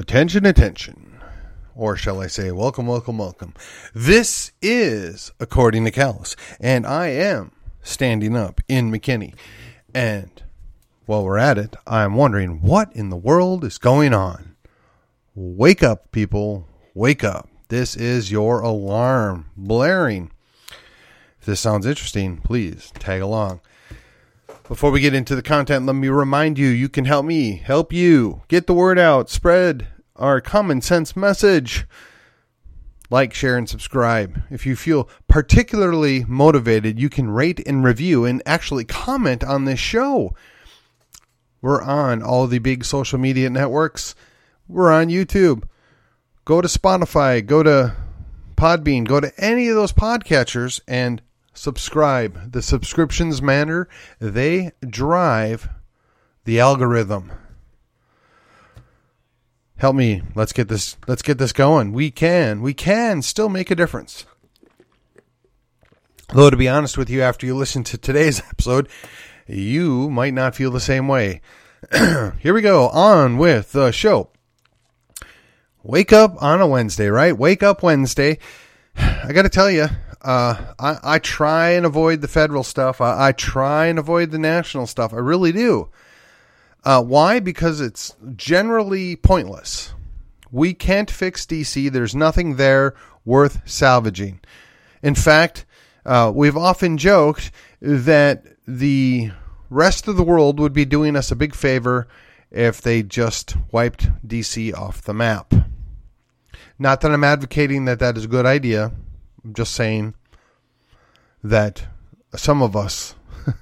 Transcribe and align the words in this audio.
Attention, 0.00 0.46
attention. 0.46 1.20
Or 1.74 1.94
shall 1.94 2.22
I 2.22 2.26
say, 2.26 2.50
welcome, 2.52 2.86
welcome, 2.86 3.18
welcome. 3.18 3.52
This 3.94 4.50
is 4.62 5.30
According 5.38 5.84
to 5.84 5.90
Callus, 5.90 6.36
and 6.58 6.86
I 6.86 7.08
am 7.08 7.52
standing 7.82 8.34
up 8.34 8.62
in 8.66 8.90
McKinney. 8.90 9.34
And 9.94 10.42
while 11.04 11.22
we're 11.22 11.36
at 11.36 11.58
it, 11.58 11.76
I'm 11.86 12.14
wondering 12.14 12.62
what 12.62 12.90
in 12.96 13.10
the 13.10 13.16
world 13.18 13.62
is 13.62 13.76
going 13.76 14.14
on. 14.14 14.56
Wake 15.34 15.82
up, 15.82 16.10
people. 16.12 16.66
Wake 16.94 17.22
up. 17.22 17.50
This 17.68 17.94
is 17.94 18.32
your 18.32 18.60
alarm 18.60 19.50
blaring. 19.54 20.30
If 21.40 21.44
this 21.44 21.60
sounds 21.60 21.84
interesting, 21.84 22.38
please 22.38 22.90
tag 22.98 23.20
along. 23.20 23.60
Before 24.70 24.92
we 24.92 25.00
get 25.00 25.14
into 25.14 25.34
the 25.34 25.42
content, 25.42 25.84
let 25.86 25.96
me 25.96 26.06
remind 26.06 26.56
you 26.56 26.68
you 26.68 26.88
can 26.88 27.04
help 27.04 27.26
me 27.26 27.56
help 27.56 27.92
you 27.92 28.42
get 28.46 28.68
the 28.68 28.72
word 28.72 29.00
out, 29.00 29.28
spread 29.28 29.88
our 30.14 30.40
common 30.40 30.80
sense 30.80 31.16
message. 31.16 31.88
Like, 33.10 33.34
share, 33.34 33.56
and 33.56 33.68
subscribe. 33.68 34.44
If 34.48 34.66
you 34.66 34.76
feel 34.76 35.08
particularly 35.26 36.24
motivated, 36.24 37.00
you 37.00 37.08
can 37.08 37.32
rate 37.32 37.60
and 37.66 37.82
review 37.82 38.24
and 38.24 38.44
actually 38.46 38.84
comment 38.84 39.42
on 39.42 39.64
this 39.64 39.80
show. 39.80 40.36
We're 41.60 41.82
on 41.82 42.22
all 42.22 42.46
the 42.46 42.60
big 42.60 42.84
social 42.84 43.18
media 43.18 43.50
networks. 43.50 44.14
We're 44.68 44.92
on 44.92 45.08
YouTube. 45.08 45.64
Go 46.44 46.60
to 46.60 46.68
Spotify, 46.68 47.44
go 47.44 47.64
to 47.64 47.96
Podbean, 48.54 49.04
go 49.04 49.18
to 49.18 49.32
any 49.36 49.66
of 49.66 49.74
those 49.74 49.92
podcatchers 49.92 50.80
and 50.86 51.22
subscribe. 51.60 52.52
The 52.52 52.62
subscriptions 52.62 53.42
matter, 53.42 53.86
they 54.18 54.72
drive 54.88 55.68
the 56.44 56.58
algorithm. 56.58 57.30
Help 59.76 59.94
me. 59.94 60.22
Let's 60.34 60.52
get 60.52 60.68
this 60.68 60.96
let's 61.06 61.22
get 61.22 61.38
this 61.38 61.52
going. 61.52 61.92
We 61.92 62.10
can. 62.10 62.62
We 62.62 62.74
can 62.74 63.22
still 63.22 63.48
make 63.48 63.70
a 63.70 63.74
difference. 63.74 64.24
Though 66.32 66.50
to 66.50 66.56
be 66.56 66.68
honest 66.68 66.96
with 66.96 67.10
you 67.10 67.22
after 67.22 67.46
you 67.46 67.54
listen 67.54 67.84
to 67.84 67.98
today's 67.98 68.40
episode, 68.50 68.88
you 69.46 70.10
might 70.10 70.34
not 70.34 70.54
feel 70.54 70.70
the 70.70 70.80
same 70.80 71.08
way. 71.08 71.40
Here 71.92 72.54
we 72.54 72.62
go. 72.62 72.88
On 72.88 73.36
with 73.36 73.72
the 73.72 73.90
show. 73.90 74.30
Wake 75.82 76.12
up 76.12 76.42
on 76.42 76.60
a 76.60 76.66
Wednesday, 76.66 77.08
right? 77.08 77.36
Wake 77.36 77.62
up 77.62 77.82
Wednesday. 77.82 78.38
I 78.96 79.32
got 79.32 79.42
to 79.42 79.48
tell 79.48 79.70
you, 79.70 79.88
uh, 80.22 80.74
I, 80.78 80.98
I 81.02 81.18
try 81.18 81.70
and 81.70 81.86
avoid 81.86 82.20
the 82.20 82.28
federal 82.28 82.62
stuff. 82.62 83.00
I, 83.00 83.28
I 83.28 83.32
try 83.32 83.86
and 83.86 83.98
avoid 83.98 84.30
the 84.30 84.38
national 84.38 84.86
stuff. 84.86 85.12
I 85.12 85.18
really 85.18 85.52
do. 85.52 85.88
Uh, 86.84 87.02
why? 87.02 87.40
Because 87.40 87.80
it's 87.80 88.14
generally 88.36 89.16
pointless. 89.16 89.94
We 90.50 90.74
can't 90.74 91.10
fix 91.10 91.46
DC. 91.46 91.90
There's 91.90 92.14
nothing 92.14 92.56
there 92.56 92.94
worth 93.24 93.62
salvaging. 93.68 94.40
In 95.02 95.14
fact, 95.14 95.64
uh, 96.04 96.32
we've 96.34 96.56
often 96.56 96.98
joked 96.98 97.50
that 97.80 98.44
the 98.66 99.30
rest 99.68 100.08
of 100.08 100.16
the 100.16 100.22
world 100.22 100.58
would 100.58 100.72
be 100.72 100.84
doing 100.84 101.16
us 101.16 101.30
a 101.30 101.36
big 101.36 101.54
favor 101.54 102.08
if 102.50 102.80
they 102.80 103.02
just 103.02 103.56
wiped 103.70 104.10
DC 104.26 104.74
off 104.74 105.02
the 105.02 105.14
map. 105.14 105.54
Not 106.78 107.00
that 107.02 107.12
I'm 107.12 107.24
advocating 107.24 107.84
that 107.84 107.98
that 108.00 108.16
is 108.16 108.24
a 108.24 108.28
good 108.28 108.46
idea. 108.46 108.92
I'm 109.44 109.54
just 109.54 109.74
saying 109.74 110.14
that 111.42 111.86
some 112.36 112.62
of 112.62 112.76
us 112.76 113.14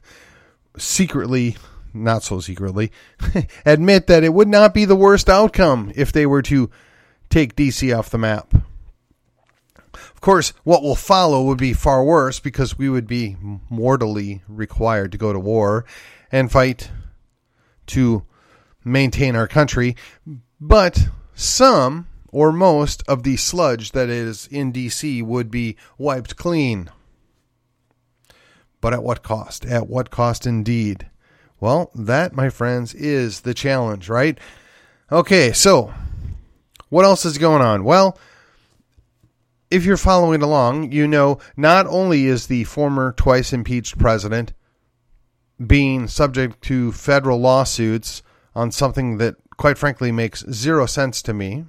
secretly, 0.77 1.57
not 1.95 2.23
so 2.23 2.41
secretly, 2.41 2.91
admit 3.67 4.07
that 4.09 4.25
it 4.25 4.35
would 4.35 4.49
not 4.49 4.75
be 4.75 4.85
the 4.85 4.97
worst 4.97 5.29
outcome 5.29 5.93
if 5.95 6.13
they 6.13 6.27
were 6.27 6.43
to 6.43 6.71
take 7.31 7.57
DC 7.57 7.97
off 7.97 8.11
the 8.11 8.19
map. 8.19 8.53
Of 9.95 10.21
course, 10.21 10.53
what 10.65 10.83
will 10.83 10.97
follow 10.97 11.45
would 11.45 11.59
be 11.59 11.73
far 11.73 12.03
worse 12.05 12.41
because 12.41 12.77
we 12.77 12.89
would 12.89 13.07
be 13.07 13.37
mortally 13.71 14.43
required 14.49 15.13
to 15.13 15.19
go 15.19 15.33
to 15.33 15.39
war 15.39 15.85
and 16.33 16.51
fight 16.51 16.91
to 17.87 18.25
maintain 18.85 19.37
our 19.37 19.47
country. 19.47 19.97
But 20.61 21.09
some 21.35 22.09
or 22.31 22.53
most 22.53 23.03
of 23.09 23.23
the 23.23 23.37
sludge 23.37 23.93
that 23.93 24.09
is 24.09 24.47
in 24.49 24.73
DC 24.73 25.23
would 25.23 25.51
be 25.51 25.77
wiped 25.97 26.37
clean. 26.37 26.91
But 28.81 28.93
at 28.93 29.03
what 29.03 29.23
cost? 29.23 29.65
At 29.65 29.89
what 29.89 30.11
cost 30.11 30.47
indeed? 30.47 31.09
Well, 31.61 31.91
that, 31.95 32.35
my 32.35 32.51
friends, 32.51 32.95
is 32.95 33.41
the 33.41 33.55
challenge, 33.55 34.09
right? 34.09 34.39
Okay, 35.11 35.53
so 35.53 35.93
what 36.89 37.05
else 37.05 37.25
is 37.25 37.39
going 37.39 37.63
on? 37.63 37.83
Well, 37.83 38.19
if 39.71 39.85
you're 39.85 39.97
following 39.97 40.43
along, 40.43 40.93
you 40.93 41.07
know 41.07 41.39
not 41.57 41.87
only 41.87 42.27
is 42.27 42.47
the 42.47 42.65
former 42.65 43.13
twice 43.13 43.53
impeached 43.53 43.99
president 43.99 44.53
being 45.67 46.07
subject 46.07 46.63
to 46.63 46.93
federal 46.93 47.41
lawsuits 47.41 48.23
on 48.55 48.71
something 48.71 49.19
that, 49.19 49.35
quite 49.57 49.77
frankly, 49.77 50.13
makes 50.13 50.45
zero 50.51 50.87
sense 50.87 51.21
to 51.23 51.35
me, 51.35 51.65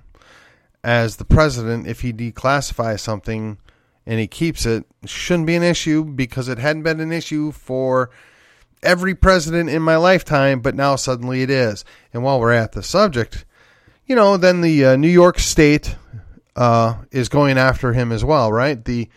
as 0.83 1.17
the 1.17 1.25
president, 1.25 1.87
if 1.87 2.01
he 2.01 2.13
declassifies 2.13 2.99
something 2.99 3.57
and 4.05 4.19
he 4.19 4.27
keeps 4.27 4.65
it, 4.65 4.85
shouldn't 5.05 5.47
be 5.47 5.55
an 5.55 5.63
issue 5.63 6.03
because 6.03 6.47
it 6.47 6.57
hadn't 6.57 6.83
been 6.83 6.99
an 6.99 7.11
issue 7.11 7.51
for 7.51 8.09
every 8.81 9.13
president 9.13 9.69
in 9.69 9.81
my 9.81 9.97
lifetime, 9.97 10.61
but 10.61 10.75
now 10.75 10.95
suddenly 10.95 11.41
it 11.41 11.49
is. 11.49 11.83
And 12.13 12.23
while 12.23 12.39
we're 12.39 12.53
at 12.53 12.71
the 12.71 12.83
subject, 12.83 13.45
you 14.05 14.15
know, 14.15 14.37
then 14.37 14.61
the 14.61 14.85
uh, 14.85 14.95
New 14.95 15.09
York 15.09 15.39
State 15.39 15.95
uh, 16.55 16.95
is 17.11 17.29
going 17.29 17.57
after 17.57 17.93
him 17.93 18.11
as 18.11 18.23
well, 18.23 18.51
right? 18.51 18.83
The 18.83 19.09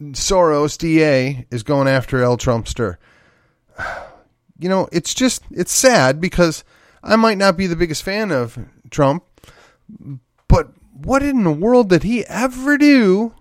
Soros 0.00 0.76
DA 0.76 1.46
is 1.50 1.62
going 1.62 1.88
after 1.88 2.22
El 2.22 2.36
Trumpster. 2.36 2.96
You 4.56 4.68
know, 4.68 4.88
it's 4.92 5.14
just 5.14 5.42
it's 5.50 5.72
sad 5.72 6.20
because 6.20 6.62
I 7.02 7.16
might 7.16 7.38
not 7.38 7.56
be 7.56 7.66
the 7.66 7.74
biggest 7.74 8.04
fan 8.04 8.30
of 8.30 8.56
Trump, 8.88 9.24
but 10.46 10.72
what 11.04 11.22
in 11.22 11.44
the 11.44 11.52
world 11.52 11.90
did 11.90 12.02
he 12.02 12.24
ever 12.26 12.78
do 12.78 13.34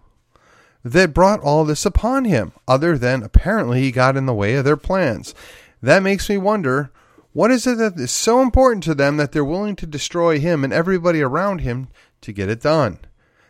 that 0.83 1.13
brought 1.13 1.39
all 1.39 1.63
this 1.63 1.85
upon 1.85 2.25
him, 2.25 2.51
other 2.67 2.97
than 2.97 3.23
apparently 3.23 3.81
he 3.81 3.91
got 3.91 4.17
in 4.17 4.25
the 4.25 4.33
way 4.33 4.55
of 4.55 4.65
their 4.65 4.77
plans? 4.77 5.33
That 5.81 6.03
makes 6.03 6.29
me 6.29 6.37
wonder 6.37 6.91
what 7.33 7.51
is 7.51 7.65
it 7.65 7.77
that 7.79 7.99
is 7.99 8.11
so 8.11 8.41
important 8.41 8.83
to 8.83 8.93
them 8.93 9.17
that 9.17 9.31
they're 9.31 9.43
willing 9.43 9.75
to 9.77 9.87
destroy 9.87 10.39
him 10.39 10.63
and 10.63 10.71
everybody 10.71 11.21
around 11.21 11.59
him 11.59 11.87
to 12.21 12.31
get 12.31 12.49
it 12.49 12.61
done? 12.61 12.99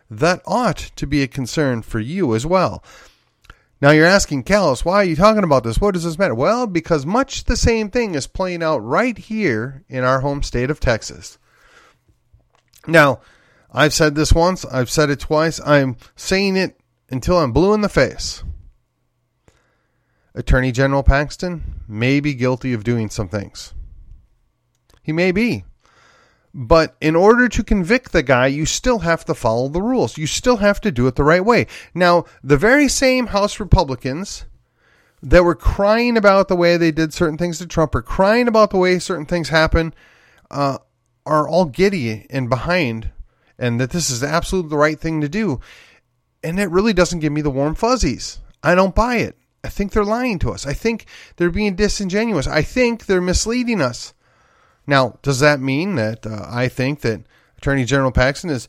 That 0.09 0.41
ought 0.45 0.77
to 0.95 1.07
be 1.07 1.21
a 1.21 1.27
concern 1.27 1.81
for 1.81 1.99
you 1.99 2.33
as 2.35 2.45
well. 2.45 2.83
Now 3.81 3.91
you're 3.91 4.05
asking 4.05 4.43
Callus, 4.43 4.85
why 4.85 4.95
are 4.95 5.03
you 5.03 5.17
talking 5.17 5.43
about 5.43 5.65
this? 5.65 5.81
What 5.81 5.93
does 5.93 6.05
this 6.05 6.17
matter? 6.17 6.33
Well, 6.33 6.67
because 6.67 7.05
much 7.05 7.43
the 7.43 7.57
same 7.57 7.89
thing 7.89 8.15
is 8.15 8.27
playing 8.27 8.63
out 8.63 8.77
right 8.77 9.17
here 9.17 9.83
in 9.89 10.05
our 10.05 10.21
home 10.21 10.41
state 10.41 10.69
of 10.69 10.79
Texas. 10.79 11.37
Now, 12.87 13.19
I've 13.73 13.93
said 13.93 14.15
this 14.15 14.33
once, 14.33 14.65
I've 14.65 14.89
said 14.89 15.09
it 15.09 15.19
twice, 15.19 15.59
I'm 15.65 15.97
saying 16.15 16.57
it 16.57 16.79
until 17.09 17.39
I'm 17.39 17.51
blue 17.51 17.73
in 17.73 17.81
the 17.81 17.89
face. 17.89 18.43
Attorney 20.35 20.71
General 20.71 21.03
Paxton 21.03 21.81
may 21.87 22.19
be 22.19 22.33
guilty 22.33 22.73
of 22.73 22.83
doing 22.83 23.09
some 23.09 23.29
things. 23.29 23.73
He 25.01 25.11
may 25.11 25.31
be. 25.31 25.63
But 26.55 26.95
in 27.01 27.15
order 27.15 27.49
to 27.49 27.63
convict 27.63 28.11
the 28.11 28.21
guy, 28.21 28.47
you 28.47 28.65
still 28.65 28.99
have 28.99 29.25
to 29.25 29.33
follow 29.33 29.69
the 29.69 29.81
rules. 29.81 30.17
You 30.19 30.27
still 30.27 30.57
have 30.57 30.79
to 30.81 30.91
do 30.91 31.07
it 31.07 31.15
the 31.15 31.23
right 31.23 31.43
way. 31.43 31.65
Now, 31.95 32.25
the 32.43 32.57
very 32.57 32.87
same 32.87 33.27
House 33.27 33.59
Republicans 33.59 34.45
that 35.23 35.43
were 35.43 35.55
crying 35.55 36.15
about 36.15 36.49
the 36.49 36.55
way 36.55 36.77
they 36.77 36.91
did 36.91 37.13
certain 37.13 37.37
things 37.37 37.57
to 37.57 37.65
Trump, 37.65 37.95
or 37.95 38.03
crying 38.03 38.47
about 38.47 38.69
the 38.69 38.77
way 38.77 38.99
certain 38.99 39.25
things 39.25 39.49
happen, 39.49 39.95
uh, 40.51 40.77
are 41.25 41.47
all 41.47 41.65
giddy 41.65 42.27
and 42.29 42.49
behind, 42.49 43.09
and 43.57 43.79
that 43.79 43.91
this 43.91 44.09
is 44.09 44.23
absolutely 44.23 44.69
the 44.69 44.77
right 44.77 44.99
thing 44.99 45.21
to 45.21 45.29
do. 45.29 45.59
And 46.43 46.59
it 46.59 46.69
really 46.69 46.93
doesn't 46.93 47.19
give 47.19 47.31
me 47.31 47.41
the 47.41 47.49
warm 47.49 47.75
fuzzies. 47.75 48.39
I 48.61 48.75
don't 48.75 48.95
buy 48.95 49.17
it. 49.17 49.37
I 49.63 49.69
think 49.69 49.91
they're 49.91 50.03
lying 50.03 50.39
to 50.39 50.51
us. 50.51 50.67
I 50.67 50.73
think 50.73 51.05
they're 51.37 51.49
being 51.49 51.75
disingenuous. 51.75 52.47
I 52.47 52.61
think 52.61 53.05
they're 53.05 53.21
misleading 53.21 53.81
us. 53.81 54.13
Now, 54.85 55.17
does 55.21 55.39
that 55.39 55.61
mean 55.61 55.95
that 55.95 56.25
uh, 56.25 56.45
I 56.49 56.67
think 56.67 57.01
that 57.01 57.21
Attorney 57.57 57.85
General 57.85 58.11
Paxton 58.11 58.49
is 58.49 58.67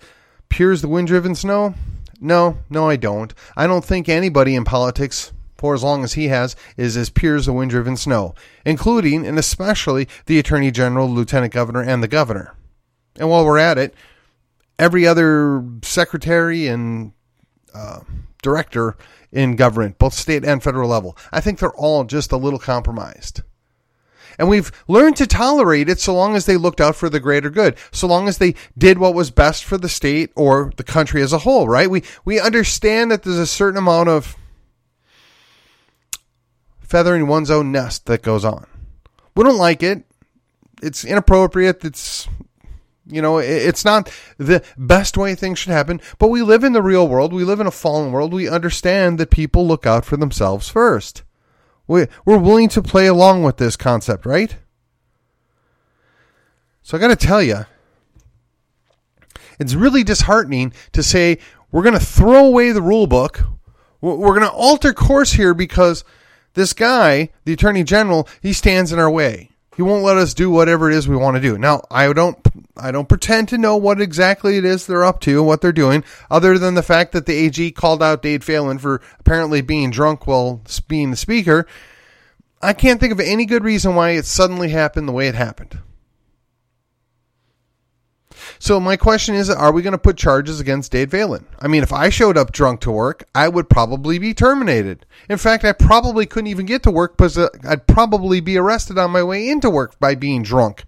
pure 0.48 0.70
as 0.70 0.82
the 0.82 0.88
wind 0.88 1.08
driven 1.08 1.34
snow? 1.34 1.74
No, 2.20 2.58
no, 2.70 2.88
I 2.88 2.94
don't. 2.96 3.34
I 3.56 3.66
don't 3.66 3.84
think 3.84 4.08
anybody 4.08 4.54
in 4.54 4.64
politics, 4.64 5.32
for 5.56 5.74
as 5.74 5.82
long 5.82 6.04
as 6.04 6.12
he 6.12 6.28
has, 6.28 6.54
is 6.76 6.96
as 6.96 7.10
pure 7.10 7.34
as 7.34 7.46
the 7.46 7.52
wind 7.52 7.72
driven 7.72 7.96
snow, 7.96 8.36
including 8.64 9.26
and 9.26 9.36
especially 9.36 10.06
the 10.26 10.38
Attorney 10.38 10.70
General, 10.70 11.10
Lieutenant 11.10 11.52
Governor, 11.52 11.82
and 11.82 12.02
the 12.02 12.08
Governor. 12.08 12.54
And 13.16 13.28
while 13.28 13.44
we're 13.44 13.58
at 13.58 13.78
it, 13.78 13.94
every 14.78 15.06
other 15.06 15.64
secretary 15.82 16.66
and 16.66 17.12
uh, 17.74 18.00
director 18.42 18.96
in 19.32 19.56
government, 19.56 19.98
both 19.98 20.14
state 20.14 20.44
and 20.44 20.62
federal 20.62 20.88
level, 20.88 21.16
I 21.32 21.40
think 21.40 21.58
they're 21.58 21.72
all 21.74 22.04
just 22.04 22.32
a 22.32 22.36
little 22.36 22.58
compromised. 22.58 23.42
And 24.38 24.48
we've 24.48 24.72
learned 24.88 25.16
to 25.16 25.26
tolerate 25.26 25.88
it 25.88 26.00
so 26.00 26.14
long 26.14 26.34
as 26.34 26.46
they 26.46 26.56
looked 26.56 26.80
out 26.80 26.96
for 26.96 27.08
the 27.08 27.20
greater 27.20 27.50
good, 27.50 27.76
so 27.92 28.06
long 28.06 28.28
as 28.28 28.38
they 28.38 28.54
did 28.76 28.98
what 28.98 29.14
was 29.14 29.30
best 29.30 29.64
for 29.64 29.78
the 29.78 29.88
state 29.88 30.30
or 30.34 30.72
the 30.76 30.84
country 30.84 31.22
as 31.22 31.32
a 31.32 31.38
whole, 31.38 31.68
right? 31.68 31.88
We, 31.88 32.02
we 32.24 32.40
understand 32.40 33.10
that 33.10 33.22
there's 33.22 33.38
a 33.38 33.46
certain 33.46 33.78
amount 33.78 34.08
of 34.08 34.36
feathering 36.80 37.26
one's 37.26 37.50
own 37.50 37.72
nest 37.72 38.06
that 38.06 38.22
goes 38.22 38.44
on. 38.44 38.66
We 39.36 39.44
don't 39.44 39.56
like 39.56 39.82
it. 39.82 40.04
It's 40.82 41.04
inappropriate. 41.04 41.84
It's 41.84 42.28
you 43.06 43.20
know, 43.20 43.38
it's 43.38 43.84
not 43.84 44.10
the 44.38 44.64
best 44.78 45.16
way 45.16 45.34
things 45.34 45.58
should 45.58 45.72
happen, 45.72 46.00
but 46.18 46.28
we 46.28 46.42
live 46.42 46.64
in 46.64 46.72
the 46.72 46.82
real 46.82 47.06
world. 47.06 47.32
We 47.32 47.44
live 47.44 47.60
in 47.60 47.66
a 47.66 47.72
fallen 47.72 48.12
world. 48.12 48.32
We 48.32 48.48
understand 48.48 49.18
that 49.18 49.30
people 49.30 49.66
look 49.66 49.86
out 49.86 50.04
for 50.04 50.16
themselves 50.16 50.68
first. 50.68 51.22
We, 51.86 52.06
we're 52.24 52.38
willing 52.38 52.70
to 52.70 52.82
play 52.82 53.06
along 53.06 53.42
with 53.42 53.58
this 53.58 53.76
concept, 53.76 54.24
right? 54.24 54.56
So 56.82 56.96
I 56.96 57.00
got 57.00 57.08
to 57.08 57.16
tell 57.16 57.42
you, 57.42 57.66
it's 59.58 59.74
really 59.74 60.02
disheartening 60.02 60.72
to 60.92 61.02
say 61.02 61.38
we're 61.70 61.82
going 61.82 61.98
to 61.98 62.04
throw 62.04 62.46
away 62.46 62.72
the 62.72 62.82
rule 62.82 63.06
book. 63.06 63.42
We're 64.00 64.38
going 64.38 64.40
to 64.40 64.50
alter 64.50 64.92
course 64.92 65.32
here 65.32 65.54
because 65.54 66.04
this 66.54 66.72
guy, 66.72 67.30
the 67.44 67.52
attorney 67.52 67.84
general, 67.84 68.28
he 68.42 68.52
stands 68.52 68.92
in 68.92 68.98
our 68.98 69.10
way. 69.10 69.50
He 69.76 69.82
won't 69.82 70.04
let 70.04 70.16
us 70.16 70.34
do 70.34 70.50
whatever 70.50 70.90
it 70.90 70.96
is 70.96 71.08
we 71.08 71.16
want 71.16 71.36
to 71.36 71.40
do. 71.40 71.58
Now, 71.58 71.82
I 71.90 72.12
don't 72.12 72.38
I 72.76 72.90
don't 72.90 73.08
pretend 73.08 73.48
to 73.48 73.58
know 73.58 73.76
what 73.76 74.00
exactly 74.00 74.56
it 74.56 74.64
is 74.64 74.86
they're 74.86 75.04
up 75.04 75.20
to 75.20 75.38
and 75.38 75.46
what 75.46 75.60
they're 75.60 75.72
doing, 75.72 76.02
other 76.30 76.58
than 76.58 76.74
the 76.74 76.82
fact 76.82 77.12
that 77.12 77.26
the 77.26 77.34
AG 77.34 77.70
called 77.72 78.02
out 78.02 78.22
Dade 78.22 78.42
Phelan 78.42 78.78
for 78.78 79.00
apparently 79.20 79.60
being 79.60 79.90
drunk 79.90 80.26
while 80.26 80.60
being 80.88 81.10
the 81.10 81.16
speaker. 81.16 81.66
I 82.60 82.72
can't 82.72 82.98
think 82.98 83.12
of 83.12 83.20
any 83.20 83.46
good 83.46 83.62
reason 83.62 83.94
why 83.94 84.10
it 84.10 84.24
suddenly 84.24 84.70
happened 84.70 85.06
the 85.06 85.12
way 85.12 85.28
it 85.28 85.34
happened. 85.34 85.78
So 88.58 88.80
my 88.80 88.96
question 88.96 89.34
is, 89.34 89.50
are 89.50 89.72
we 89.72 89.82
going 89.82 89.92
to 89.92 89.98
put 89.98 90.16
charges 90.16 90.58
against 90.58 90.90
Dade 90.90 91.10
Phelan? 91.10 91.46
I 91.60 91.68
mean, 91.68 91.82
if 91.82 91.92
I 91.92 92.08
showed 92.08 92.36
up 92.36 92.52
drunk 92.52 92.80
to 92.80 92.90
work, 92.90 93.24
I 93.34 93.48
would 93.48 93.68
probably 93.68 94.18
be 94.18 94.34
terminated. 94.34 95.06
In 95.28 95.38
fact, 95.38 95.64
I 95.64 95.72
probably 95.72 96.26
couldn't 96.26 96.48
even 96.48 96.66
get 96.66 96.82
to 96.84 96.90
work 96.90 97.16
because 97.16 97.38
uh, 97.38 97.48
I'd 97.68 97.86
probably 97.86 98.40
be 98.40 98.56
arrested 98.56 98.98
on 98.98 99.12
my 99.12 99.22
way 99.22 99.48
into 99.48 99.70
work 99.70 99.98
by 100.00 100.14
being 100.14 100.42
drunk 100.42 100.84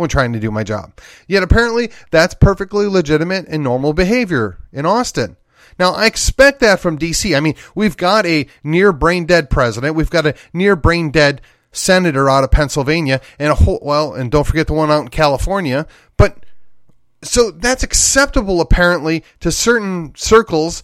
when 0.00 0.08
trying 0.08 0.32
to 0.32 0.40
do 0.40 0.50
my 0.50 0.64
job. 0.64 0.98
Yet 1.28 1.42
apparently 1.42 1.90
that's 2.10 2.34
perfectly 2.34 2.86
legitimate 2.86 3.46
and 3.48 3.62
normal 3.62 3.92
behavior 3.92 4.58
in 4.72 4.86
Austin. 4.86 5.36
Now, 5.78 5.92
I 5.92 6.06
expect 6.06 6.60
that 6.60 6.80
from 6.80 6.98
DC. 6.98 7.34
I 7.36 7.40
mean, 7.40 7.54
we've 7.74 7.96
got 7.96 8.26
a 8.26 8.46
near 8.62 8.92
brain 8.92 9.24
dead 9.24 9.48
president. 9.48 9.94
We've 9.94 10.10
got 10.10 10.26
a 10.26 10.34
near 10.52 10.76
brain 10.76 11.10
dead 11.10 11.40
senator 11.72 12.28
out 12.28 12.44
of 12.44 12.50
Pennsylvania 12.50 13.20
and 13.38 13.50
a 13.50 13.54
whole, 13.54 13.78
well, 13.82 14.14
and 14.14 14.30
don't 14.30 14.46
forget 14.46 14.66
the 14.66 14.72
one 14.72 14.90
out 14.90 15.02
in 15.02 15.08
California. 15.08 15.86
But 16.16 16.44
so 17.22 17.50
that's 17.50 17.82
acceptable 17.82 18.60
apparently 18.60 19.24
to 19.40 19.52
certain 19.52 20.14
circles 20.16 20.82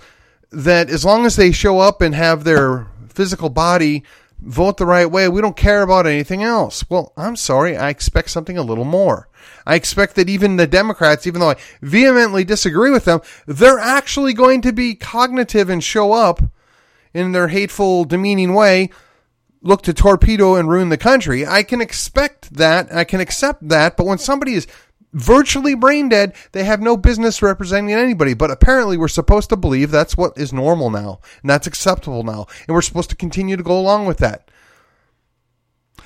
that 0.51 0.89
as 0.89 1.05
long 1.05 1.27
as 1.27 1.37
they 1.37 1.53
show 1.53 1.81
up 1.81 2.01
and 2.01 2.15
have 2.15 2.45
their 2.45 2.87
physical 3.09 3.49
body 3.51 4.05
vote 4.41 4.77
the 4.77 4.87
right 4.87 5.11
way, 5.11 5.29
we 5.29 5.41
don't 5.41 5.57
care 5.57 5.83
about 5.83 6.07
anything 6.07 6.43
else. 6.43 6.85
Well, 6.89 7.13
I'm 7.17 7.37
sorry, 7.37 7.77
I 7.77 7.89
expect 7.89 8.31
something 8.31 8.59
a 8.59 8.63
little 8.63 8.85
more. 8.85 9.29
I 9.67 9.75
expect 9.75 10.15
that 10.17 10.29
even 10.29 10.57
the 10.57 10.67
Democrats, 10.67 11.27
even 11.27 11.41
though 11.41 11.51
I 11.51 11.57
vehemently 11.83 12.45
disagree 12.45 12.91
with 12.91 13.05
them, 13.05 13.21
they're 13.47 13.79
actually 13.79 14.33
going 14.33 14.63
to 14.63 14.73
be 14.73 14.95
cognitive 14.95 15.69
and 15.69 15.83
show 15.83 16.13
up 16.13 16.41
in 17.15 17.33
their 17.33 17.49
hateful, 17.49 18.05
demeaning 18.05 18.53
way, 18.55 18.91
look 19.63 19.83
to 19.83 19.95
torpedo 19.95 20.55
and 20.55 20.69
ruin 20.69 20.91
the 20.91 20.97
country. 20.97 21.47
I 21.47 21.63
can 21.63 21.81
expect 21.81 22.55
that. 22.55 22.95
I 22.95 23.05
can 23.05 23.21
accept 23.21 23.69
that. 23.69 23.97
But 23.97 24.07
when 24.07 24.19
somebody 24.19 24.55
is 24.55 24.67
virtually 25.13 25.75
brain 25.75 26.09
dead. 26.09 26.35
They 26.53 26.65
have 26.65 26.81
no 26.81 26.97
business 26.97 27.43
representing 27.43 27.93
anybody. 27.93 28.35
But 28.35 28.51
apparently, 28.51 28.97
we're 28.97 29.09
supposed 29.09 29.49
to 29.51 29.57
believe 29.57 29.91
that's 29.91 30.17
what 30.17 30.37
is 30.37 30.53
normal 30.53 30.91
now, 30.91 31.21
and 31.43 31.51
that's 31.51 31.67
acceptable 31.67 32.23
now, 32.23 32.47
and 32.67 32.75
we're 32.75 32.83
supposed 32.83 33.11
to 33.11 33.17
continue 33.17 33.57
to 33.57 33.63
go 33.63 33.79
along 33.79 34.07
with 34.07 34.19
that. 34.19 34.51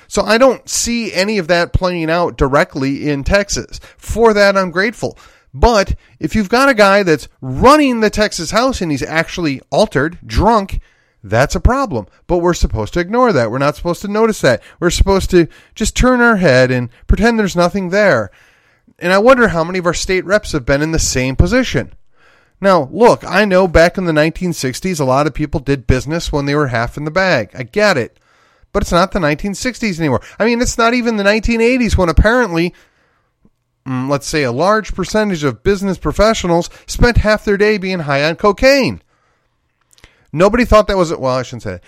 So 0.07 0.23
I 0.23 0.37
don't 0.37 0.67
see 0.67 1.13
any 1.13 1.37
of 1.37 1.47
that 1.47 1.71
playing 1.71 2.09
out 2.09 2.37
directly 2.37 3.09
in 3.09 3.23
Texas. 3.23 3.79
For 3.97 4.33
that, 4.33 4.57
I'm 4.57 4.69
grateful. 4.69 5.17
But 5.53 5.95
if 6.19 6.35
you've 6.35 6.49
got 6.49 6.69
a 6.69 6.73
guy 6.73 7.03
that's 7.03 7.27
running 7.39 7.99
the 7.99 8.09
Texas 8.09 8.51
House 8.51 8.81
and 8.81 8.91
he's 8.91 9.03
actually 9.03 9.61
altered, 9.69 10.17
drunk, 10.25 10.81
that's 11.23 11.55
a 11.55 11.61
problem. 11.61 12.07
But 12.27 12.39
we're 12.39 12.53
supposed 12.53 12.93
to 12.95 12.99
ignore 12.99 13.31
that. 13.31 13.51
We're 13.51 13.57
not 13.57 13.75
supposed 13.75 14.01
to 14.01 14.07
notice 14.07 14.41
that. 14.41 14.61
We're 14.79 14.89
supposed 14.89 15.29
to 15.31 15.47
just 15.75 15.95
turn 15.95 16.19
our 16.19 16.37
head 16.37 16.71
and 16.71 16.89
pretend 17.07 17.37
there's 17.37 17.55
nothing 17.55 17.89
there. 17.89 18.31
And 19.01 19.11
I 19.11 19.17
wonder 19.17 19.47
how 19.47 19.63
many 19.63 19.79
of 19.79 19.87
our 19.87 19.95
state 19.95 20.23
reps 20.25 20.51
have 20.51 20.63
been 20.63 20.83
in 20.83 20.91
the 20.91 20.99
same 20.99 21.35
position. 21.35 21.93
Now, 22.61 22.87
look, 22.91 23.23
I 23.25 23.45
know 23.45 23.67
back 23.67 23.97
in 23.97 24.05
the 24.05 24.11
1960s, 24.11 24.99
a 24.99 25.03
lot 25.03 25.25
of 25.25 25.33
people 25.33 25.59
did 25.59 25.87
business 25.87 26.31
when 26.31 26.45
they 26.45 26.53
were 26.53 26.67
half 26.67 26.95
in 26.95 27.05
the 27.05 27.11
bag. 27.11 27.49
I 27.55 27.63
get 27.63 27.97
it. 27.97 28.19
But 28.71 28.83
it's 28.83 28.91
not 28.91 29.11
the 29.11 29.19
1960s 29.19 29.99
anymore. 29.99 30.21
I 30.37 30.45
mean, 30.45 30.61
it's 30.61 30.77
not 30.77 30.93
even 30.93 31.17
the 31.17 31.23
1980s 31.23 31.97
when 31.97 32.09
apparently, 32.09 32.75
mm, 33.87 34.07
let's 34.07 34.27
say, 34.27 34.43
a 34.43 34.51
large 34.51 34.93
percentage 34.93 35.43
of 35.43 35.63
business 35.63 35.97
professionals 35.97 36.69
spent 36.85 37.17
half 37.17 37.43
their 37.43 37.57
day 37.57 37.79
being 37.79 37.99
high 37.99 38.23
on 38.23 38.35
cocaine. 38.35 39.01
Nobody 40.31 40.63
thought 40.63 40.87
that 40.87 40.95
was, 40.95 41.13
well, 41.13 41.35
I 41.35 41.41
shouldn't 41.41 41.63
say 41.63 41.71
that. 41.71 41.83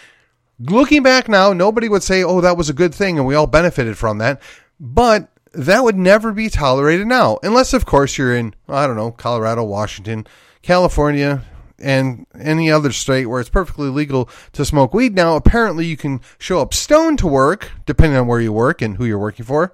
Looking 0.59 1.03
back 1.03 1.29
now, 1.29 1.53
nobody 1.53 1.87
would 1.87 2.03
say, 2.03 2.23
oh, 2.23 2.41
that 2.41 2.57
was 2.57 2.69
a 2.69 2.73
good 2.73 2.93
thing 2.93 3.17
and 3.17 3.27
we 3.27 3.35
all 3.35 3.47
benefited 3.47 3.97
from 3.97 4.17
that. 4.17 4.41
But 4.79 5.29
that 5.53 5.83
would 5.83 5.97
never 5.97 6.31
be 6.31 6.49
tolerated 6.49 7.07
now, 7.07 7.39
unless, 7.43 7.73
of 7.73 7.85
course, 7.85 8.17
you're 8.17 8.35
in, 8.35 8.53
I 8.67 8.87
don't 8.87 8.95
know, 8.95 9.11
Colorado, 9.11 9.63
Washington, 9.63 10.27
California, 10.61 11.43
and 11.79 12.25
any 12.39 12.71
other 12.71 12.91
state 12.91 13.27
where 13.27 13.39
it's 13.39 13.49
perfectly 13.49 13.89
legal 13.89 14.29
to 14.53 14.65
smoke 14.65 14.93
weed. 14.93 15.15
Now, 15.15 15.35
apparently, 15.35 15.85
you 15.85 15.97
can 15.97 16.21
show 16.37 16.59
up 16.59 16.73
stoned 16.73 17.19
to 17.19 17.27
work, 17.27 17.71
depending 17.85 18.17
on 18.17 18.27
where 18.27 18.41
you 18.41 18.51
work 18.51 18.81
and 18.81 18.97
who 18.97 19.05
you're 19.05 19.19
working 19.19 19.45
for. 19.45 19.73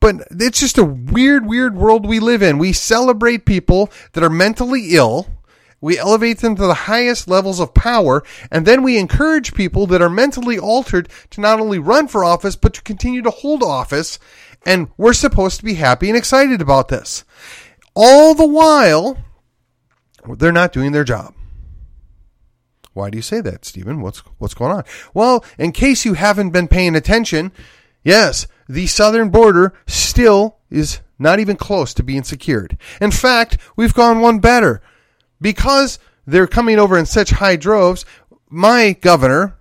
But 0.00 0.26
it's 0.30 0.60
just 0.60 0.78
a 0.78 0.84
weird, 0.84 1.46
weird 1.46 1.74
world 1.74 2.06
we 2.06 2.20
live 2.20 2.42
in. 2.42 2.58
We 2.58 2.72
celebrate 2.72 3.44
people 3.44 3.90
that 4.12 4.22
are 4.22 4.30
mentally 4.30 4.94
ill 4.94 5.26
we 5.80 5.98
elevate 5.98 6.38
them 6.38 6.56
to 6.56 6.66
the 6.66 6.74
highest 6.74 7.28
levels 7.28 7.60
of 7.60 7.74
power, 7.74 8.22
and 8.50 8.66
then 8.66 8.82
we 8.82 8.98
encourage 8.98 9.54
people 9.54 9.86
that 9.88 10.02
are 10.02 10.10
mentally 10.10 10.58
altered 10.58 11.08
to 11.30 11.40
not 11.40 11.60
only 11.60 11.78
run 11.78 12.08
for 12.08 12.24
office, 12.24 12.56
but 12.56 12.74
to 12.74 12.82
continue 12.82 13.22
to 13.22 13.30
hold 13.30 13.62
office. 13.62 14.18
And 14.64 14.88
we're 14.96 15.12
supposed 15.12 15.58
to 15.58 15.64
be 15.64 15.74
happy 15.74 16.08
and 16.08 16.16
excited 16.16 16.60
about 16.60 16.88
this. 16.88 17.24
All 17.94 18.34
the 18.34 18.46
while, 18.46 19.18
they're 20.26 20.52
not 20.52 20.72
doing 20.72 20.92
their 20.92 21.04
job. 21.04 21.34
Why 22.92 23.10
do 23.10 23.18
you 23.18 23.22
say 23.22 23.42
that, 23.42 23.66
Stephen? 23.66 24.00
What's 24.00 24.20
what's 24.38 24.54
going 24.54 24.72
on? 24.72 24.84
Well, 25.12 25.44
in 25.58 25.72
case 25.72 26.06
you 26.06 26.14
haven't 26.14 26.50
been 26.50 26.66
paying 26.66 26.96
attention, 26.96 27.52
yes, 28.02 28.46
the 28.68 28.86
southern 28.86 29.28
border 29.28 29.74
still 29.86 30.56
is 30.70 31.00
not 31.18 31.38
even 31.38 31.56
close 31.56 31.92
to 31.94 32.02
being 32.02 32.24
secured. 32.24 32.78
In 33.00 33.10
fact, 33.10 33.58
we've 33.76 33.94
gone 33.94 34.20
one 34.20 34.38
better 34.38 34.80
because 35.40 35.98
they're 36.26 36.46
coming 36.46 36.78
over 36.78 36.98
in 36.98 37.06
such 37.06 37.30
high 37.30 37.56
droves, 37.56 38.04
my 38.48 38.96
governor, 39.00 39.56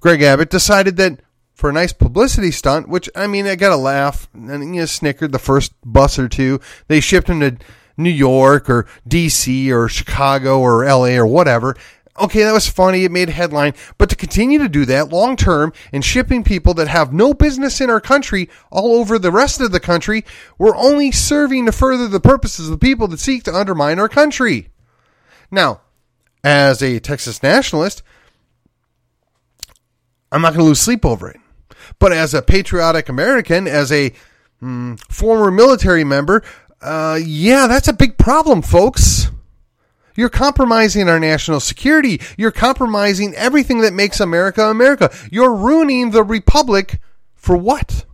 Greg 0.00 0.22
Abbott, 0.22 0.50
decided 0.50 0.96
that 0.96 1.20
for 1.54 1.70
a 1.70 1.72
nice 1.72 1.92
publicity 1.92 2.50
stunt, 2.50 2.88
which 2.88 3.08
I 3.14 3.26
mean, 3.26 3.46
I 3.46 3.54
got 3.54 3.72
a 3.72 3.76
laugh 3.76 4.28
and 4.34 4.74
you 4.74 4.80
know, 4.80 4.86
snickered 4.86 5.32
the 5.32 5.38
first 5.38 5.72
bus 5.84 6.18
or 6.18 6.28
two. 6.28 6.60
They 6.88 7.00
shipped 7.00 7.28
him 7.28 7.40
to 7.40 7.56
New 7.96 8.10
York 8.10 8.68
or 8.68 8.86
DC 9.08 9.70
or 9.70 9.88
Chicago 9.88 10.60
or 10.60 10.84
LA 10.84 11.14
or 11.16 11.26
whatever. 11.26 11.76
Okay, 12.20 12.42
that 12.42 12.52
was 12.52 12.68
funny. 12.68 13.04
It 13.04 13.12
made 13.12 13.30
a 13.30 13.32
headline. 13.32 13.74
But 13.96 14.10
to 14.10 14.16
continue 14.16 14.58
to 14.58 14.68
do 14.68 14.84
that 14.86 15.08
long 15.10 15.36
term 15.36 15.72
and 15.92 16.04
shipping 16.04 16.44
people 16.44 16.74
that 16.74 16.88
have 16.88 17.12
no 17.12 17.32
business 17.32 17.80
in 17.80 17.88
our 17.88 18.00
country 18.00 18.50
all 18.70 18.96
over 18.96 19.18
the 19.18 19.30
rest 19.30 19.60
of 19.60 19.72
the 19.72 19.80
country, 19.80 20.24
we're 20.58 20.76
only 20.76 21.10
serving 21.10 21.66
to 21.66 21.72
further 21.72 22.08
the 22.08 22.20
purposes 22.20 22.66
of 22.66 22.72
the 22.72 22.86
people 22.86 23.08
that 23.08 23.20
seek 23.20 23.44
to 23.44 23.54
undermine 23.54 23.98
our 23.98 24.08
country. 24.08 24.71
Now, 25.52 25.82
as 26.42 26.82
a 26.82 26.98
Texas 26.98 27.42
nationalist, 27.42 28.02
I'm 30.32 30.40
not 30.40 30.54
going 30.54 30.64
to 30.64 30.68
lose 30.68 30.80
sleep 30.80 31.04
over 31.04 31.30
it. 31.30 31.38
But 31.98 32.12
as 32.12 32.32
a 32.32 32.42
patriotic 32.42 33.08
American, 33.08 33.68
as 33.68 33.92
a 33.92 34.12
mm, 34.62 34.98
former 35.12 35.50
military 35.50 36.04
member, 36.04 36.42
uh, 36.80 37.20
yeah, 37.22 37.66
that's 37.66 37.86
a 37.86 37.92
big 37.92 38.16
problem, 38.16 38.62
folks. 38.62 39.28
You're 40.16 40.30
compromising 40.30 41.08
our 41.08 41.20
national 41.20 41.60
security. 41.60 42.20
You're 42.36 42.50
compromising 42.50 43.34
everything 43.34 43.80
that 43.82 43.92
makes 43.92 44.20
America 44.20 44.64
America. 44.64 45.10
You're 45.30 45.54
ruining 45.54 46.10
the 46.10 46.24
republic 46.24 46.98
for 47.34 47.56
what? 47.56 48.04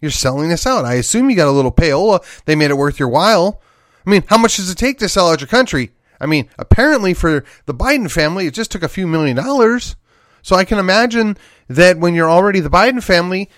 You're 0.00 0.10
selling 0.10 0.50
us 0.52 0.66
out. 0.66 0.84
I 0.84 0.94
assume 0.94 1.30
you 1.30 1.36
got 1.36 1.48
a 1.48 1.52
little 1.52 1.72
payola. 1.72 2.24
They 2.46 2.56
made 2.56 2.70
it 2.70 2.76
worth 2.76 2.98
your 2.98 3.08
while. 3.08 3.60
I 4.06 4.10
mean, 4.10 4.24
how 4.28 4.38
much 4.38 4.56
does 4.56 4.70
it 4.70 4.78
take 4.78 4.98
to 4.98 5.08
sell 5.08 5.30
out 5.30 5.40
your 5.40 5.48
country? 5.48 5.90
I 6.20 6.26
mean, 6.26 6.48
apparently 6.58 7.14
for 7.14 7.44
the 7.66 7.74
Biden 7.74 8.10
family, 8.10 8.46
it 8.46 8.54
just 8.54 8.70
took 8.70 8.82
a 8.82 8.88
few 8.88 9.06
million 9.06 9.36
dollars. 9.36 9.96
So 10.42 10.56
I 10.56 10.64
can 10.64 10.78
imagine 10.78 11.36
that 11.68 11.98
when 11.98 12.14
you're 12.14 12.30
already 12.30 12.60
the 12.60 12.70
Biden 12.70 13.02
family, 13.02 13.48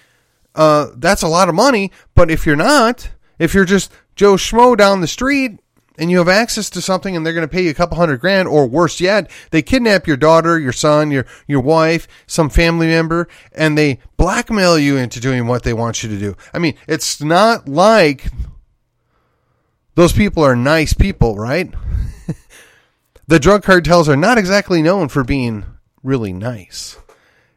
uh, 0.55 0.89
that's 0.97 1.23
a 1.23 1.29
lot 1.29 1.49
of 1.49 1.55
money. 1.55 1.91
But 2.15 2.31
if 2.31 2.47
you're 2.47 2.57
not, 2.57 3.11
if 3.39 3.55
you're 3.55 3.65
just 3.65 3.93
Joe 4.15 4.35
Schmo 4.35 4.77
down 4.77 5.01
the 5.01 5.07
street 5.07 5.59
and 5.99 6.11
you 6.11 6.19
have 6.19 6.29
access 6.29 6.71
to 6.71 6.81
something 6.81 7.15
and 7.15 7.25
they're 7.25 7.35
going 7.35 7.47
to 7.47 7.53
pay 7.53 7.65
you 7.65 7.71
a 7.71 7.75
couple 7.75 7.97
hundred 7.97 8.21
grand, 8.21 8.49
or 8.49 8.67
worse 8.67 9.01
yet, 9.01 9.31
they 9.51 9.63
kidnap 9.63 10.07
your 10.07 10.17
daughter, 10.17 10.59
your 10.59 10.73
son, 10.73 11.11
your, 11.11 11.27
your 11.47 11.61
wife, 11.61 12.09
some 12.27 12.49
family 12.49 12.87
member, 12.87 13.29
and 13.53 13.77
they 13.77 13.99
blackmail 14.17 14.79
you 14.79 14.97
into 14.97 15.21
doing 15.21 15.47
what 15.47 15.63
they 15.63 15.73
want 15.73 16.03
you 16.03 16.09
to 16.09 16.19
do. 16.19 16.37
I 16.53 16.59
mean, 16.59 16.75
it's 16.87 17.21
not 17.21 17.69
like 17.69 18.27
those 19.95 20.13
people 20.13 20.43
are 20.45 20.57
nice 20.57 20.95
people, 20.95 21.37
right? 21.37 21.73
the 23.27 23.39
drug 23.39 23.63
cartels 23.63 24.09
are 24.09 24.17
not 24.17 24.39
exactly 24.39 24.83
known 24.83 25.09
for 25.09 25.25
being 25.25 25.65
really 26.03 26.33
nice. 26.33 26.99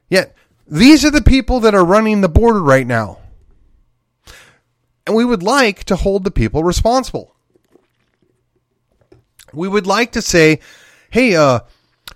Yet, 0.10 0.36
these 0.68 1.04
are 1.06 1.12
the 1.12 1.22
people 1.22 1.60
that 1.62 1.76
are 1.76 1.86
running 1.86 2.22
the 2.22 2.30
border 2.30 2.62
right 2.62 2.88
now. 2.88 3.20
And 5.06 5.16
we 5.16 5.26
would 5.26 5.44
like 5.44 5.84
to 5.86 5.96
hold 5.96 6.24
the 6.24 6.32
people 6.32 6.64
responsible. 6.64 7.36
We 9.54 9.68
would 9.68 9.88
like 9.88 10.12
to 10.14 10.22
say, 10.22 10.60
hey, 11.12 11.36
uh, 11.36 11.60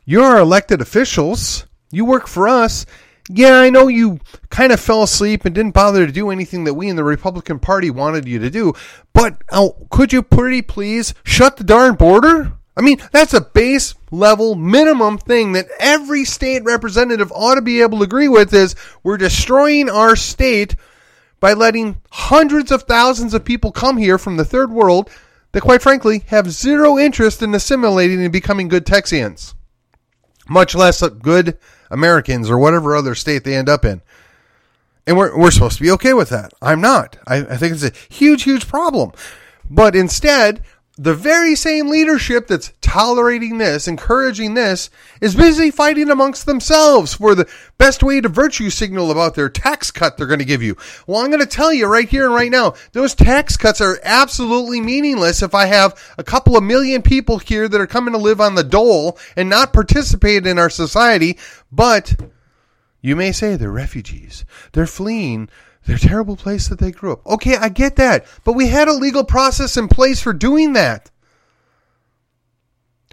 you're 0.06 0.26
our 0.26 0.40
elected 0.40 0.82
officials. 0.82 1.66
You 1.92 2.06
work 2.06 2.28
for 2.28 2.48
us. 2.48 2.86
Yeah, 3.32 3.60
I 3.60 3.70
know 3.70 3.88
you 3.88 4.20
kind 4.50 4.72
of 4.72 4.80
fell 4.80 5.04
asleep 5.04 5.46
and 5.46 5.54
didn't 5.54 5.76
bother 5.76 6.06
to 6.06 6.12
do 6.12 6.32
anything 6.32 6.64
that 6.64 6.74
we 6.74 6.90
in 6.90 6.96
the 6.96 7.04
Republican 7.04 7.60
Party 7.60 7.92
wanted 7.92 8.28
you 8.28 8.40
to 8.40 8.50
do, 8.50 8.74
but 9.14 9.38
uh, 9.52 9.70
could 9.92 10.12
you 10.12 10.24
pretty 10.24 10.64
please 10.64 11.14
shut 11.24 11.58
the 11.58 11.64
darn 11.64 11.94
border? 11.94 12.54
I 12.80 12.82
mean, 12.82 12.98
that's 13.12 13.34
a 13.34 13.42
base 13.42 13.94
level 14.10 14.56
minimum 14.56 15.18
thing 15.18 15.52
that 15.52 15.68
every 15.80 16.24
state 16.24 16.64
representative 16.64 17.30
ought 17.34 17.56
to 17.56 17.62
be 17.62 17.82
able 17.82 17.98
to 17.98 18.06
agree 18.06 18.30
with 18.30 18.54
is 18.54 18.74
we're 19.04 19.18
destroying 19.18 19.90
our 19.90 20.16
state 20.16 20.78
by 21.42 21.52
letting 21.52 22.02
hundreds 22.10 22.72
of 22.72 22.84
thousands 22.84 23.34
of 23.34 23.44
people 23.44 23.74
come 23.74 23.98
here 23.98 24.18
from 24.18 24.38
the 24.38 24.46
third 24.46 24.72
world 24.72 25.10
that 25.52 25.60
quite 25.60 25.82
frankly 25.82 26.24
have 26.28 26.52
zero 26.52 26.98
interest 26.98 27.42
in 27.42 27.54
assimilating 27.54 28.24
and 28.24 28.32
becoming 28.32 28.70
good 28.70 28.86
Texians, 28.86 29.56
much 30.48 30.74
less 30.74 31.06
good 31.06 31.58
Americans 31.92 32.50
or 32.50 32.58
whatever 32.58 32.96
other 32.96 33.14
state 33.14 33.44
they 33.44 33.56
end 33.56 33.68
up 33.68 33.84
in. 33.84 34.02
And 35.06 35.18
we're, 35.18 35.38
we're 35.38 35.52
supposed 35.52 35.76
to 35.78 35.84
be 35.84 35.92
okay 35.92 36.14
with 36.14 36.30
that. 36.30 36.54
I'm 36.62 36.80
not. 36.80 37.18
I, 37.28 37.40
I 37.40 37.58
think 37.58 37.74
it's 37.74 37.84
a 37.84 38.14
huge, 38.14 38.44
huge 38.44 38.70
problem. 38.70 39.12
But 39.70 39.98
instead, 39.98 40.64
the 41.02 41.16
very 41.16 41.56
same 41.56 41.88
leadership 41.88 42.48
that's 42.48 42.74
tolerating 42.82 43.58
this, 43.58 43.88
encouraging 43.88 44.54
this, 44.54 44.90
is 45.22 45.34
busy 45.34 45.72
fighting 45.72 46.10
amongst 46.10 46.46
themselves 46.46 47.14
for 47.14 47.34
the 47.34 47.50
best 47.78 48.04
way 48.04 48.20
to 48.20 48.28
virtue 48.28 48.70
signal 48.70 49.10
about 49.10 49.34
their 49.34 49.48
tax 49.48 49.92
cut 49.92 50.18
they're 50.18 50.28
going 50.28 50.40
to 50.40 50.46
give 50.46 50.62
you. 50.62 50.76
Well, 51.08 51.22
I'm 51.22 51.30
going 51.30 51.40
to 51.40 51.46
tell 51.46 51.72
you 51.72 51.88
right 51.88 52.08
here 52.08 52.26
and 52.26 52.36
right 52.36 52.52
now, 52.52 52.74
those 52.92 53.16
tax 53.16 53.56
cuts 53.56 53.80
are 53.80 53.98
absolutely 54.04 54.82
meaningless 54.82 55.42
if 55.42 55.56
I 55.56 55.68
have 55.68 55.98
a 56.18 56.24
couple 56.24 56.58
of 56.58 56.66
million 56.66 57.02
people 57.02 57.38
here 57.38 57.70
that 57.70 57.80
are 57.80 57.88
coming 57.88 58.14
to 58.14 58.20
live 58.20 58.42
on 58.42 58.56
the 58.56 58.64
dole 58.66 59.18
and 59.38 59.48
not 59.48 59.72
participate 59.72 60.46
in 60.46 60.60
our 60.60 60.70
society, 60.70 61.38
but 61.72 62.14
you 63.00 63.16
may 63.16 63.32
say 63.32 63.56
they're 63.56 63.72
refugees. 63.72 64.44
They're 64.74 64.86
fleeing 64.86 65.48
their 65.86 65.98
terrible 65.98 66.36
place 66.36 66.68
that 66.68 66.80
they 66.80 66.92
grew 66.92 67.14
up. 67.14 67.26
Okay, 67.26 67.56
I 67.56 67.70
get 67.70 67.96
that. 67.96 68.26
But 68.44 68.54
we 68.54 68.68
had 68.68 68.88
a 68.88 68.94
legal 68.94 69.24
process 69.24 69.78
in 69.78 69.88
place 69.88 70.22
for 70.22 70.34
doing 70.34 70.74
that. 70.74 71.10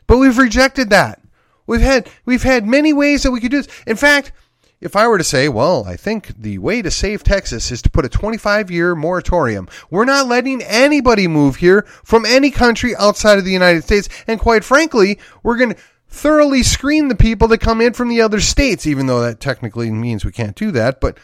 But 0.06 0.18
we've 0.18 0.38
rejected 0.38 0.90
that. 0.90 1.20
We've 1.66 1.80
had 1.80 2.08
we've 2.24 2.42
had 2.42 2.66
many 2.66 2.92
ways 2.92 3.22
that 3.22 3.32
we 3.32 3.40
could 3.40 3.50
do 3.50 3.62
this. 3.62 3.74
In 3.86 3.96
fact, 3.96 4.32
if 4.80 4.94
I 4.94 5.08
were 5.08 5.18
to 5.18 5.24
say, 5.24 5.48
well, 5.48 5.84
I 5.86 5.96
think 5.96 6.28
the 6.38 6.58
way 6.58 6.82
to 6.82 6.90
save 6.90 7.24
Texas 7.24 7.70
is 7.70 7.80
to 7.82 7.90
put 7.90 8.04
a 8.04 8.10
25 8.10 8.70
year 8.70 8.94
moratorium. 8.94 9.68
We're 9.90 10.04
not 10.04 10.28
letting 10.28 10.62
anybody 10.62 11.26
move 11.28 11.56
here 11.56 11.82
from 12.04 12.26
any 12.26 12.50
country 12.50 12.94
outside 12.96 13.38
of 13.38 13.44
the 13.44 13.52
United 13.52 13.84
States. 13.84 14.08
And 14.26 14.38
quite 14.38 14.64
frankly, 14.64 15.18
we're 15.42 15.56
going 15.56 15.74
to 15.74 15.80
thoroughly 16.08 16.62
screen 16.62 17.08
the 17.08 17.14
people 17.14 17.48
that 17.48 17.58
come 17.58 17.80
in 17.80 17.94
from 17.94 18.08
the 18.08 18.20
other 18.20 18.40
states, 18.40 18.86
even 18.86 19.06
though 19.06 19.20
that 19.22 19.40
technically 19.40 19.90
means 19.90 20.24
we 20.24 20.32
can't 20.32 20.56
do 20.56 20.70
that. 20.72 21.00
But 21.00 21.18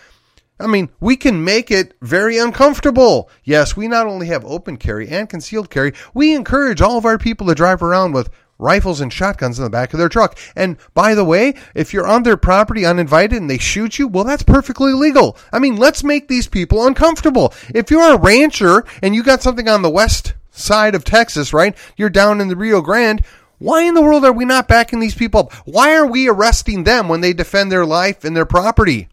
I 0.62 0.66
mean, 0.68 0.90
we 1.00 1.16
can 1.16 1.44
make 1.44 1.70
it 1.70 1.94
very 2.00 2.38
uncomfortable. 2.38 3.28
Yes, 3.42 3.76
we 3.76 3.88
not 3.88 4.06
only 4.06 4.28
have 4.28 4.44
open 4.44 4.76
carry 4.76 5.08
and 5.08 5.28
concealed 5.28 5.70
carry, 5.70 5.92
we 6.14 6.34
encourage 6.34 6.80
all 6.80 6.96
of 6.96 7.04
our 7.04 7.18
people 7.18 7.48
to 7.48 7.54
drive 7.54 7.82
around 7.82 8.12
with 8.12 8.30
rifles 8.58 9.00
and 9.00 9.12
shotguns 9.12 9.58
in 9.58 9.64
the 9.64 9.70
back 9.70 9.92
of 9.92 9.98
their 9.98 10.08
truck. 10.08 10.38
And 10.54 10.76
by 10.94 11.14
the 11.16 11.24
way, 11.24 11.54
if 11.74 11.92
you're 11.92 12.06
on 12.06 12.22
their 12.22 12.36
property 12.36 12.86
uninvited 12.86 13.40
and 13.40 13.50
they 13.50 13.58
shoot 13.58 13.98
you, 13.98 14.06
well, 14.06 14.22
that's 14.22 14.44
perfectly 14.44 14.92
legal. 14.92 15.36
I 15.52 15.58
mean, 15.58 15.76
let's 15.76 16.04
make 16.04 16.28
these 16.28 16.46
people 16.46 16.86
uncomfortable. 16.86 17.52
If 17.74 17.90
you're 17.90 18.14
a 18.14 18.18
rancher 18.18 18.84
and 19.02 19.16
you 19.16 19.24
got 19.24 19.42
something 19.42 19.68
on 19.68 19.82
the 19.82 19.90
west 19.90 20.34
side 20.52 20.94
of 20.94 21.04
Texas, 21.04 21.52
right? 21.52 21.76
You're 21.96 22.08
down 22.08 22.40
in 22.40 22.46
the 22.46 22.56
Rio 22.56 22.80
Grande. 22.80 23.24
Why 23.58 23.82
in 23.82 23.94
the 23.94 24.02
world 24.02 24.24
are 24.24 24.32
we 24.32 24.44
not 24.44 24.68
backing 24.68 25.00
these 25.00 25.14
people 25.14 25.40
up? 25.40 25.52
Why 25.64 25.94
are 25.94 26.06
we 26.06 26.28
arresting 26.28 26.84
them 26.84 27.08
when 27.08 27.20
they 27.20 27.32
defend 27.32 27.70
their 27.70 27.86
life 27.86 28.24
and 28.24 28.36
their 28.36 28.46
property? 28.46 29.08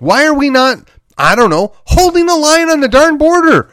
Why 0.00 0.26
are 0.26 0.34
we 0.34 0.50
not, 0.50 0.88
I 1.16 1.34
don't 1.34 1.50
know, 1.50 1.74
holding 1.86 2.26
the 2.26 2.36
line 2.36 2.70
on 2.70 2.80
the 2.80 2.88
darn 2.88 3.18
border? 3.18 3.70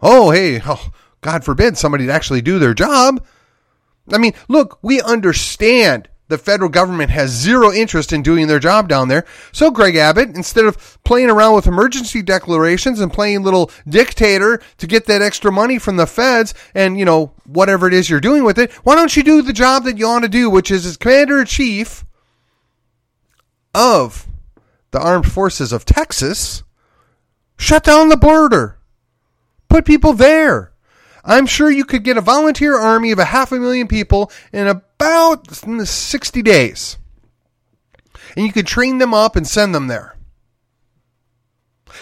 Oh, 0.00 0.30
hey, 0.30 0.60
oh, 0.66 0.90
God 1.20 1.44
forbid 1.44 1.76
somebody 1.76 2.06
to 2.06 2.12
actually 2.12 2.42
do 2.42 2.58
their 2.58 2.74
job. 2.74 3.24
I 4.12 4.18
mean, 4.18 4.34
look, 4.48 4.78
we 4.82 5.00
understand 5.00 6.08
the 6.32 6.38
federal 6.38 6.70
government 6.70 7.10
has 7.10 7.30
zero 7.30 7.70
interest 7.70 8.12
in 8.12 8.22
doing 8.22 8.46
their 8.46 8.58
job 8.58 8.88
down 8.88 9.08
there. 9.08 9.26
So, 9.52 9.70
Greg 9.70 9.96
Abbott, 9.96 10.30
instead 10.30 10.64
of 10.64 10.98
playing 11.04 11.28
around 11.28 11.54
with 11.54 11.66
emergency 11.66 12.22
declarations 12.22 13.00
and 13.00 13.12
playing 13.12 13.42
little 13.42 13.70
dictator 13.86 14.60
to 14.78 14.86
get 14.86 15.04
that 15.06 15.20
extra 15.20 15.52
money 15.52 15.78
from 15.78 15.98
the 15.98 16.06
feds 16.06 16.54
and, 16.74 16.98
you 16.98 17.04
know, 17.04 17.34
whatever 17.44 17.86
it 17.86 17.92
is 17.92 18.08
you're 18.08 18.18
doing 18.18 18.44
with 18.44 18.58
it, 18.58 18.72
why 18.82 18.94
don't 18.94 19.14
you 19.14 19.22
do 19.22 19.42
the 19.42 19.52
job 19.52 19.84
that 19.84 19.98
you 19.98 20.06
want 20.06 20.24
to 20.24 20.28
do, 20.28 20.48
which 20.48 20.70
is 20.70 20.86
as 20.86 20.96
commander 20.96 21.40
in 21.40 21.46
chief 21.46 22.04
of 23.74 24.26
the 24.92 25.00
armed 25.00 25.30
forces 25.30 25.72
of 25.72 25.84
Texas, 25.84 26.62
shut 27.58 27.84
down 27.84 28.08
the 28.08 28.16
border, 28.16 28.78
put 29.68 29.84
people 29.84 30.12
there. 30.12 30.72
I'm 31.24 31.46
sure 31.46 31.70
you 31.70 31.84
could 31.84 32.04
get 32.04 32.16
a 32.16 32.22
volunteer 32.22 32.76
army 32.76 33.10
of 33.10 33.18
a 33.18 33.24
half 33.24 33.52
a 33.52 33.58
million 33.58 33.88
people 33.88 34.30
in 34.52 34.66
about 34.66 35.48
60 35.52 36.42
days. 36.42 36.98
And 38.36 38.46
you 38.46 38.52
could 38.52 38.66
train 38.66 38.98
them 38.98 39.14
up 39.14 39.36
and 39.36 39.46
send 39.46 39.74
them 39.74 39.86
there. 39.86 40.16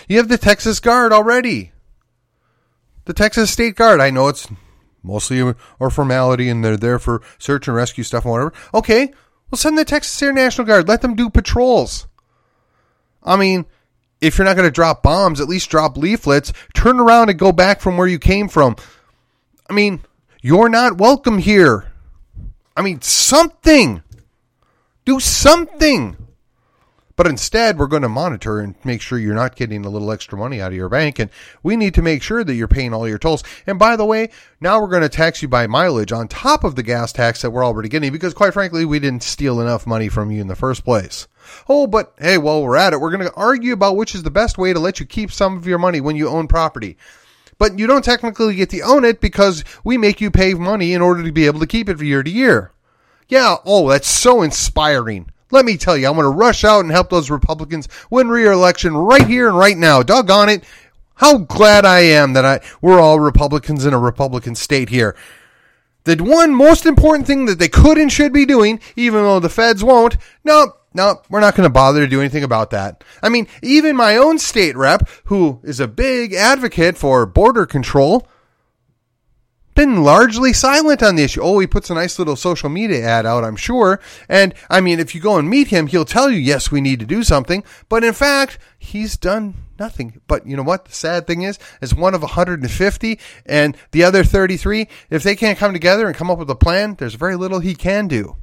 You 0.08 0.18
have 0.18 0.28
the 0.28 0.38
Texas 0.38 0.80
Guard 0.80 1.12
already. 1.12 1.72
The 3.04 3.12
Texas 3.12 3.50
State 3.50 3.76
Guard. 3.76 4.00
I 4.00 4.10
know 4.10 4.28
it's 4.28 4.48
mostly 5.02 5.40
a 5.40 5.90
formality 5.90 6.48
and 6.48 6.64
they're 6.64 6.76
there 6.76 6.98
for 6.98 7.22
search 7.38 7.68
and 7.68 7.76
rescue 7.76 8.04
stuff 8.04 8.24
and 8.24 8.32
whatever. 8.32 8.52
Okay, 8.72 9.12
we'll 9.50 9.58
send 9.58 9.76
the 9.76 9.84
Texas 9.84 10.22
Air 10.22 10.32
National 10.32 10.66
Guard. 10.66 10.88
Let 10.88 11.02
them 11.02 11.14
do 11.14 11.28
patrols. 11.28 12.06
I 13.22 13.36
mean, 13.36 13.66
if 14.20 14.36
you're 14.36 14.44
not 14.44 14.56
going 14.56 14.68
to 14.68 14.72
drop 14.72 15.02
bombs, 15.02 15.40
at 15.40 15.48
least 15.48 15.70
drop 15.70 15.96
leaflets. 15.96 16.52
Turn 16.74 17.00
around 17.00 17.30
and 17.30 17.38
go 17.38 17.52
back 17.52 17.80
from 17.80 17.96
where 17.96 18.06
you 18.06 18.18
came 18.18 18.48
from. 18.48 18.76
I 19.68 19.72
mean, 19.72 20.00
you're 20.42 20.68
not 20.68 20.98
welcome 20.98 21.38
here. 21.38 21.90
I 22.76 22.82
mean, 22.82 23.00
something. 23.02 24.02
Do 25.04 25.20
something. 25.20 26.16
But 27.20 27.28
instead, 27.28 27.78
we're 27.78 27.86
going 27.86 28.00
to 28.00 28.08
monitor 28.08 28.60
and 28.60 28.76
make 28.82 29.02
sure 29.02 29.18
you're 29.18 29.34
not 29.34 29.54
getting 29.54 29.84
a 29.84 29.90
little 29.90 30.10
extra 30.10 30.38
money 30.38 30.58
out 30.58 30.72
of 30.72 30.76
your 30.78 30.88
bank. 30.88 31.18
And 31.18 31.28
we 31.62 31.76
need 31.76 31.92
to 31.96 32.00
make 32.00 32.22
sure 32.22 32.42
that 32.42 32.54
you're 32.54 32.66
paying 32.66 32.94
all 32.94 33.06
your 33.06 33.18
tolls. 33.18 33.44
And 33.66 33.78
by 33.78 33.96
the 33.96 34.06
way, 34.06 34.30
now 34.58 34.80
we're 34.80 34.88
going 34.88 35.02
to 35.02 35.10
tax 35.10 35.42
you 35.42 35.48
by 35.48 35.66
mileage 35.66 36.12
on 36.12 36.28
top 36.28 36.64
of 36.64 36.76
the 36.76 36.82
gas 36.82 37.12
tax 37.12 37.42
that 37.42 37.50
we're 37.50 37.62
already 37.62 37.90
getting 37.90 38.10
because, 38.10 38.32
quite 38.32 38.54
frankly, 38.54 38.86
we 38.86 39.00
didn't 39.00 39.22
steal 39.22 39.60
enough 39.60 39.86
money 39.86 40.08
from 40.08 40.30
you 40.30 40.40
in 40.40 40.46
the 40.46 40.56
first 40.56 40.82
place. 40.82 41.28
Oh, 41.68 41.86
but 41.86 42.14
hey, 42.18 42.38
while 42.38 42.62
we're 42.62 42.78
at 42.78 42.94
it, 42.94 43.00
we're 43.02 43.14
going 43.14 43.28
to 43.28 43.34
argue 43.34 43.74
about 43.74 43.98
which 43.98 44.14
is 44.14 44.22
the 44.22 44.30
best 44.30 44.56
way 44.56 44.72
to 44.72 44.80
let 44.80 44.98
you 44.98 45.04
keep 45.04 45.30
some 45.30 45.58
of 45.58 45.66
your 45.66 45.78
money 45.78 46.00
when 46.00 46.16
you 46.16 46.26
own 46.26 46.48
property. 46.48 46.96
But 47.58 47.78
you 47.78 47.86
don't 47.86 48.02
technically 48.02 48.54
get 48.54 48.70
to 48.70 48.80
own 48.80 49.04
it 49.04 49.20
because 49.20 49.62
we 49.84 49.98
make 49.98 50.22
you 50.22 50.30
pay 50.30 50.54
money 50.54 50.94
in 50.94 51.02
order 51.02 51.22
to 51.22 51.32
be 51.32 51.44
able 51.44 51.60
to 51.60 51.66
keep 51.66 51.90
it 51.90 52.00
year 52.00 52.22
to 52.22 52.30
year. 52.30 52.72
Yeah, 53.28 53.56
oh, 53.66 53.90
that's 53.90 54.08
so 54.08 54.40
inspiring. 54.40 55.30
Let 55.50 55.64
me 55.64 55.76
tell 55.76 55.96
you, 55.96 56.06
I'm 56.06 56.14
going 56.14 56.24
to 56.24 56.30
rush 56.30 56.64
out 56.64 56.80
and 56.80 56.90
help 56.90 57.10
those 57.10 57.30
Republicans 57.30 57.88
win 58.10 58.28
re-election 58.28 58.96
right 58.96 59.26
here 59.26 59.48
and 59.48 59.58
right 59.58 59.76
now. 59.76 60.02
Doggone 60.02 60.48
it. 60.48 60.64
How 61.16 61.38
glad 61.38 61.84
I 61.84 62.00
am 62.00 62.32
that 62.32 62.46
I, 62.46 62.60
we're 62.80 63.00
all 63.00 63.20
Republicans 63.20 63.84
in 63.84 63.92
a 63.92 63.98
Republican 63.98 64.54
state 64.54 64.88
here. 64.88 65.16
The 66.04 66.16
one 66.16 66.54
most 66.54 66.86
important 66.86 67.26
thing 67.26 67.44
that 67.44 67.58
they 67.58 67.68
could 67.68 67.98
and 67.98 68.10
should 68.10 68.32
be 68.32 68.46
doing, 68.46 68.80
even 68.96 69.22
though 69.22 69.38
the 69.38 69.50
feds 69.50 69.84
won't, 69.84 70.16
no, 70.44 70.72
no, 70.94 71.20
we're 71.28 71.40
not 71.40 71.54
going 71.54 71.68
to 71.68 71.72
bother 71.72 72.00
to 72.00 72.06
do 72.06 72.20
anything 72.20 72.42
about 72.42 72.70
that. 72.70 73.04
I 73.22 73.28
mean, 73.28 73.48
even 73.62 73.96
my 73.96 74.16
own 74.16 74.38
state 74.38 74.76
rep, 74.76 75.08
who 75.24 75.60
is 75.62 75.78
a 75.78 75.86
big 75.86 76.32
advocate 76.32 76.96
for 76.96 77.26
border 77.26 77.66
control, 77.66 78.26
been 79.80 80.02
largely 80.02 80.52
silent 80.52 81.02
on 81.02 81.16
the 81.16 81.22
issue. 81.22 81.40
Oh, 81.40 81.58
he 81.58 81.66
puts 81.66 81.88
a 81.88 81.94
nice 81.94 82.18
little 82.18 82.36
social 82.36 82.68
media 82.68 83.02
ad 83.02 83.24
out, 83.24 83.44
I'm 83.44 83.56
sure. 83.56 83.98
And 84.28 84.52
I 84.68 84.82
mean, 84.82 85.00
if 85.00 85.14
you 85.14 85.22
go 85.22 85.38
and 85.38 85.48
meet 85.48 85.68
him, 85.68 85.86
he'll 85.86 86.04
tell 86.04 86.28
you, 86.30 86.36
yes, 86.36 86.70
we 86.70 86.82
need 86.82 87.00
to 87.00 87.06
do 87.06 87.22
something. 87.22 87.64
But 87.88 88.04
in 88.04 88.12
fact, 88.12 88.58
he's 88.78 89.16
done 89.16 89.54
nothing. 89.78 90.20
But 90.26 90.46
you 90.46 90.54
know 90.54 90.62
what? 90.62 90.84
The 90.84 90.92
sad 90.92 91.26
thing 91.26 91.40
is, 91.40 91.58
is 91.80 91.94
one 91.94 92.14
of 92.14 92.20
150 92.20 93.20
and 93.46 93.74
the 93.92 94.04
other 94.04 94.22
33, 94.22 94.86
if 95.08 95.22
they 95.22 95.34
can't 95.34 95.58
come 95.58 95.72
together 95.72 96.06
and 96.06 96.14
come 96.14 96.30
up 96.30 96.38
with 96.38 96.50
a 96.50 96.54
plan, 96.54 96.96
there's 96.96 97.14
very 97.14 97.36
little 97.36 97.60
he 97.60 97.74
can 97.74 98.06
do. 98.06 98.36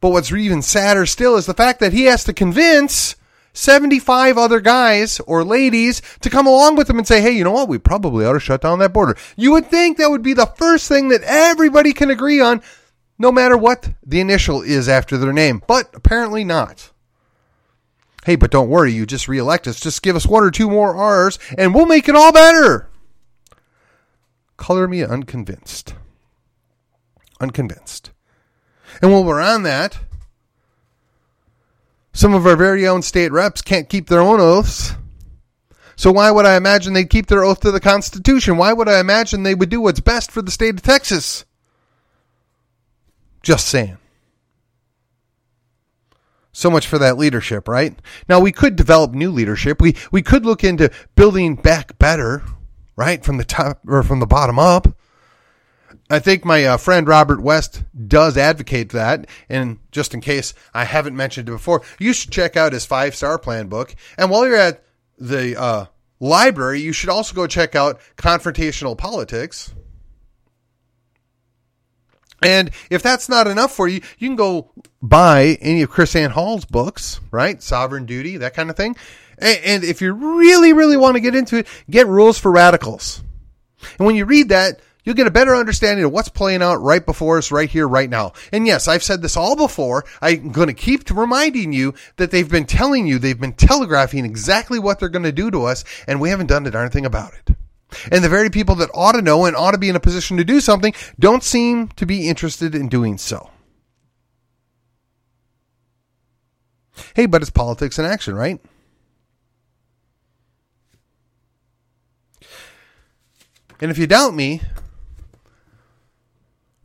But 0.00 0.08
what's 0.08 0.32
even 0.32 0.62
sadder 0.62 1.04
still 1.04 1.36
is 1.36 1.44
the 1.44 1.52
fact 1.52 1.80
that 1.80 1.92
he 1.92 2.04
has 2.04 2.24
to 2.24 2.32
convince 2.32 3.14
75 3.56 4.36
other 4.36 4.60
guys 4.60 5.18
or 5.20 5.42
ladies 5.42 6.02
to 6.20 6.30
come 6.30 6.46
along 6.46 6.76
with 6.76 6.86
them 6.86 6.98
and 6.98 7.06
say, 7.06 7.20
hey, 7.20 7.32
you 7.32 7.42
know 7.42 7.52
what? 7.52 7.68
We 7.68 7.78
probably 7.78 8.24
ought 8.24 8.34
to 8.34 8.40
shut 8.40 8.60
down 8.60 8.78
that 8.80 8.92
border. 8.92 9.16
You 9.36 9.52
would 9.52 9.66
think 9.66 9.96
that 9.96 10.10
would 10.10 10.22
be 10.22 10.34
the 10.34 10.46
first 10.46 10.88
thing 10.88 11.08
that 11.08 11.22
everybody 11.22 11.92
can 11.92 12.10
agree 12.10 12.40
on, 12.40 12.62
no 13.18 13.32
matter 13.32 13.56
what 13.56 13.90
the 14.04 14.20
initial 14.20 14.60
is 14.60 14.88
after 14.88 15.16
their 15.16 15.32
name. 15.32 15.62
But 15.66 15.90
apparently 15.94 16.44
not. 16.44 16.92
Hey, 18.26 18.36
but 18.36 18.50
don't 18.50 18.68
worry, 18.68 18.92
you 18.92 19.06
just 19.06 19.28
reelect 19.28 19.66
us. 19.66 19.80
Just 19.80 20.02
give 20.02 20.16
us 20.16 20.26
one 20.26 20.42
or 20.42 20.50
two 20.50 20.68
more 20.68 20.94
R's 20.94 21.38
and 21.56 21.74
we'll 21.74 21.86
make 21.86 22.08
it 22.08 22.16
all 22.16 22.32
better. 22.32 22.88
Color 24.56 24.88
me 24.88 25.02
unconvinced. 25.02 25.94
Unconvinced. 27.40 28.10
And 29.00 29.12
while 29.12 29.24
we're 29.24 29.40
on 29.40 29.62
that, 29.62 29.98
some 32.16 32.32
of 32.32 32.46
our 32.46 32.56
very 32.56 32.88
own 32.88 33.02
state 33.02 33.30
reps 33.30 33.60
can't 33.60 33.90
keep 33.90 34.08
their 34.08 34.22
own 34.22 34.40
oaths. 34.40 34.94
So 35.96 36.10
why 36.10 36.30
would 36.30 36.46
I 36.46 36.56
imagine 36.56 36.94
they'd 36.94 37.10
keep 37.10 37.26
their 37.26 37.44
oath 37.44 37.60
to 37.60 37.70
the 37.70 37.78
Constitution? 37.78 38.56
Why 38.56 38.72
would 38.72 38.88
I 38.88 39.00
imagine 39.00 39.42
they 39.42 39.54
would 39.54 39.68
do 39.68 39.82
what's 39.82 40.00
best 40.00 40.30
for 40.30 40.40
the 40.40 40.50
state 40.50 40.74
of 40.74 40.82
Texas? 40.82 41.44
Just 43.42 43.66
saying. 43.68 43.98
So 46.52 46.70
much 46.70 46.86
for 46.86 46.96
that 46.98 47.18
leadership, 47.18 47.68
right? 47.68 47.94
Now 48.30 48.40
we 48.40 48.50
could 48.50 48.76
develop 48.76 49.12
new 49.12 49.30
leadership. 49.30 49.82
We 49.82 49.94
we 50.10 50.22
could 50.22 50.46
look 50.46 50.64
into 50.64 50.90
building 51.16 51.54
back 51.54 51.98
better, 51.98 52.42
right? 52.96 53.22
From 53.22 53.36
the 53.36 53.44
top 53.44 53.80
or 53.86 54.02
from 54.02 54.20
the 54.20 54.26
bottom 54.26 54.58
up. 54.58 54.88
I 56.08 56.20
think 56.20 56.44
my 56.44 56.64
uh, 56.64 56.76
friend 56.76 57.08
Robert 57.08 57.40
West 57.40 57.82
does 58.06 58.36
advocate 58.36 58.90
that. 58.90 59.26
And 59.48 59.78
just 59.90 60.14
in 60.14 60.20
case 60.20 60.54
I 60.72 60.84
haven't 60.84 61.16
mentioned 61.16 61.48
it 61.48 61.52
before, 61.52 61.82
you 61.98 62.12
should 62.12 62.30
check 62.30 62.56
out 62.56 62.72
his 62.72 62.86
five 62.86 63.14
star 63.16 63.38
plan 63.38 63.68
book. 63.68 63.94
And 64.16 64.30
while 64.30 64.46
you're 64.46 64.56
at 64.56 64.84
the 65.18 65.60
uh, 65.60 65.86
library, 66.20 66.80
you 66.80 66.92
should 66.92 67.10
also 67.10 67.34
go 67.34 67.46
check 67.46 67.74
out 67.74 68.00
Confrontational 68.16 68.96
Politics. 68.96 69.74
And 72.42 72.70
if 72.90 73.02
that's 73.02 73.28
not 73.28 73.46
enough 73.46 73.74
for 73.74 73.88
you, 73.88 74.02
you 74.18 74.28
can 74.28 74.36
go 74.36 74.70
buy 75.02 75.58
any 75.60 75.82
of 75.82 75.90
KrisAnne 75.90 76.30
Hall's 76.30 76.64
books, 76.64 77.20
right? 77.30 77.62
Sovereign 77.62 78.06
Duty, 78.06 78.36
that 78.36 78.54
kind 78.54 78.70
of 78.70 78.76
thing. 78.76 78.94
And, 79.38 79.58
and 79.64 79.84
if 79.84 80.00
you 80.00 80.12
really, 80.12 80.72
really 80.72 80.96
want 80.96 81.14
to 81.16 81.20
get 81.20 81.34
into 81.34 81.58
it, 81.58 81.66
get 81.90 82.06
Rules 82.06 82.38
for 82.38 82.52
Radicals. 82.52 83.22
And 83.98 84.06
when 84.06 84.16
you 84.16 84.26
read 84.26 84.50
that, 84.50 84.80
you'll 85.06 85.14
get 85.14 85.26
a 85.26 85.30
better 85.30 85.56
understanding 85.56 86.04
of 86.04 86.12
what's 86.12 86.28
playing 86.28 86.60
out 86.60 86.82
right 86.82 87.06
before 87.06 87.38
us 87.38 87.50
right 87.50 87.70
here, 87.70 87.88
right 87.88 88.10
now. 88.10 88.34
And 88.52 88.66
yes, 88.66 88.88
I've 88.88 89.02
said 89.02 89.22
this 89.22 89.36
all 89.36 89.56
before. 89.56 90.04
I'm 90.20 90.52
going 90.52 90.68
to 90.68 90.74
keep 90.74 91.08
reminding 91.08 91.72
you 91.72 91.94
that 92.16 92.30
they've 92.30 92.50
been 92.50 92.66
telling 92.66 93.06
you, 93.06 93.18
they've 93.18 93.40
been 93.40 93.54
telegraphing 93.54 94.26
exactly 94.26 94.78
what 94.78 94.98
they're 94.98 95.08
going 95.08 95.22
to 95.22 95.32
do 95.32 95.50
to 95.52 95.64
us, 95.64 95.84
and 96.06 96.20
we 96.20 96.28
haven't 96.28 96.48
done 96.48 96.66
a 96.66 96.70
darn 96.70 96.90
thing 96.90 97.06
about 97.06 97.32
it. 97.32 97.56
And 98.10 98.22
the 98.22 98.28
very 98.28 98.50
people 98.50 98.74
that 98.74 98.90
ought 98.92 99.12
to 99.12 99.22
know 99.22 99.44
and 99.46 99.56
ought 99.56 99.70
to 99.70 99.78
be 99.78 99.88
in 99.88 99.96
a 99.96 100.00
position 100.00 100.36
to 100.36 100.44
do 100.44 100.60
something 100.60 100.92
don't 101.18 101.44
seem 101.44 101.88
to 101.88 102.04
be 102.04 102.28
interested 102.28 102.74
in 102.74 102.88
doing 102.88 103.16
so. 103.16 103.50
Hey, 107.14 107.26
but 107.26 107.42
it's 107.42 107.50
politics 107.50 107.98
in 107.98 108.04
action, 108.04 108.34
right? 108.34 108.60
And 113.80 113.90
if 113.90 113.98
you 113.98 114.06
doubt 114.06 114.34
me, 114.34 114.62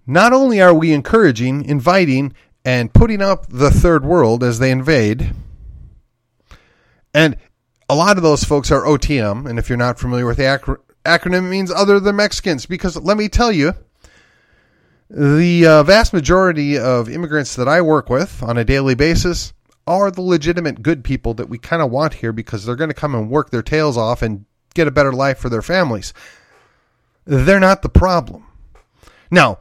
not 0.05 0.33
only 0.33 0.61
are 0.61 0.73
we 0.73 0.93
encouraging, 0.93 1.63
inviting, 1.65 2.33
and 2.63 2.93
putting 2.93 3.21
up 3.21 3.47
the 3.47 3.71
third 3.71 4.05
world 4.05 4.43
as 4.43 4.59
they 4.59 4.71
invade, 4.71 5.33
and 7.13 7.37
a 7.89 7.95
lot 7.95 8.17
of 8.17 8.23
those 8.23 8.43
folks 8.43 8.71
are 8.71 8.83
OTM, 8.83 9.49
and 9.49 9.59
if 9.59 9.69
you're 9.69 9.77
not 9.77 9.99
familiar 9.99 10.25
with 10.25 10.37
the 10.37 10.43
acronym, 10.43 10.77
acronym, 11.05 11.47
it 11.47 11.49
means 11.49 11.71
other 11.71 11.99
than 11.99 12.15
Mexicans, 12.15 12.65
because 12.65 12.95
let 12.95 13.17
me 13.17 13.27
tell 13.27 13.51
you, 13.51 13.73
the 15.09 15.65
uh, 15.65 15.83
vast 15.83 16.13
majority 16.13 16.77
of 16.77 17.09
immigrants 17.09 17.55
that 17.55 17.67
I 17.67 17.81
work 17.81 18.09
with 18.09 18.41
on 18.41 18.57
a 18.57 18.63
daily 18.63 18.95
basis 18.95 19.51
are 19.87 20.09
the 20.09 20.21
legitimate 20.21 20.81
good 20.81 21.03
people 21.03 21.33
that 21.33 21.49
we 21.49 21.57
kind 21.57 21.81
of 21.81 21.91
want 21.91 22.13
here 22.15 22.31
because 22.31 22.65
they're 22.65 22.75
going 22.75 22.89
to 22.89 22.93
come 22.93 23.15
and 23.15 23.29
work 23.29 23.49
their 23.49 23.61
tails 23.61 23.97
off 23.97 24.21
and 24.21 24.45
get 24.73 24.87
a 24.87 24.91
better 24.91 25.11
life 25.11 25.37
for 25.37 25.49
their 25.49 25.61
families. 25.61 26.13
They're 27.25 27.59
not 27.59 27.81
the 27.81 27.89
problem. 27.89 28.45
Now, 29.29 29.59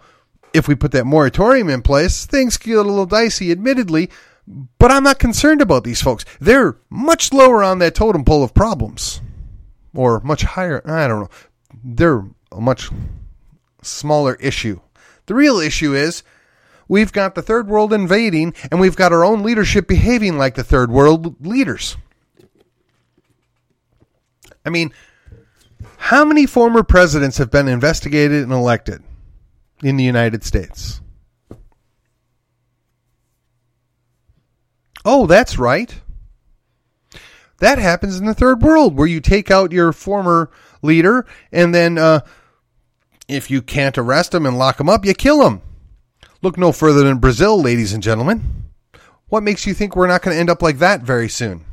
if 0.53 0.69
we 0.69 0.75
put 0.75 0.93
that 0.93 1.07
moratorium 1.07 1.69
in 1.69 1.83
place, 1.83 2.27
things 2.27 2.57
get 2.57 2.79
a 2.79 2.83
little 2.83 3.07
dicey, 3.07 3.51
admittedly, 3.51 4.11
but 4.79 4.91
I'm 4.91 5.05
not 5.05 5.19
concerned 5.19 5.61
about 5.61 5.85
these 5.85 6.03
folks. 6.03 6.25
They're 6.41 6.77
much 6.89 7.33
lower 7.33 7.63
on 7.63 7.79
that 7.79 7.95
totem 7.95 8.25
pole 8.25 8.43
of 8.43 8.55
problems, 8.55 9.21
or 9.95 10.21
much 10.21 10.43
higher. 10.43 10.83
I 10.85 11.07
don't 11.07 11.21
know. 11.21 11.31
They're 11.85 12.25
a 12.51 12.61
much 12.61 12.91
smaller 13.83 14.35
issue. 14.37 14.81
The 15.27 15.35
real 15.35 15.59
issue 15.59 15.95
is 15.95 16.23
we've 16.89 17.13
got 17.13 17.35
the 17.35 17.43
third 17.43 17.69
world 17.69 17.93
invading, 17.93 18.55
and 18.71 18.81
we've 18.81 18.97
got 18.97 19.13
our 19.13 19.25
own 19.25 19.43
leadership 19.43 19.87
behaving 19.87 20.37
like 20.37 20.57
the 20.57 20.65
third 20.65 20.91
world 20.91 21.47
leaders. 21.47 21.97
I 24.65 24.71
mean, 24.71 24.93
how 25.97 26.25
many 26.25 26.45
former 26.47 26.83
presidents 26.83 27.39
have 27.39 27.51
been 27.51 27.69
investigated 27.69 28.43
and 28.43 28.53
elected 28.53 29.03
in 29.83 29.97
the 29.97 30.05
United 30.05 30.45
States? 30.45 31.01
Oh, 35.05 35.27
that's 35.27 35.59
right. 35.59 36.01
That 37.59 37.79
happens 37.79 38.19
in 38.19 38.27
the 38.27 38.35
third 38.35 38.63
world 38.63 38.97
where 38.97 39.07
you 39.07 39.21
take 39.21 39.51
out 39.51 39.73
your 39.73 39.93
former 39.93 40.51
leader 40.83 41.27
and 41.53 41.75
then 41.75 41.99
uh, 41.99 42.21
if 43.29 43.51
you 43.51 43.63
can't 43.63 43.97
arrest 43.97 44.35
him 44.35 44.47
and 44.47 44.59
lock 44.59 44.81
him 44.81 44.89
up, 44.89 45.05
you 45.05 45.15
kill 45.15 45.47
him. 45.47 45.63
Look 46.43 46.57
no 46.57 46.73
further 46.73 47.03
than 47.05 47.19
Brazil, 47.19 47.61
ladies 47.61 47.93
and 47.93 48.03
gentlemen. 48.03 48.65
What 49.29 49.43
makes 49.43 49.67
you 49.67 49.75
think 49.75 49.95
we're 49.95 50.07
not 50.07 50.23
going 50.23 50.35
to 50.35 50.41
end 50.41 50.51
up 50.51 50.63
like 50.63 50.79
that 50.79 51.03
very 51.03 51.29
soon? 51.29 51.65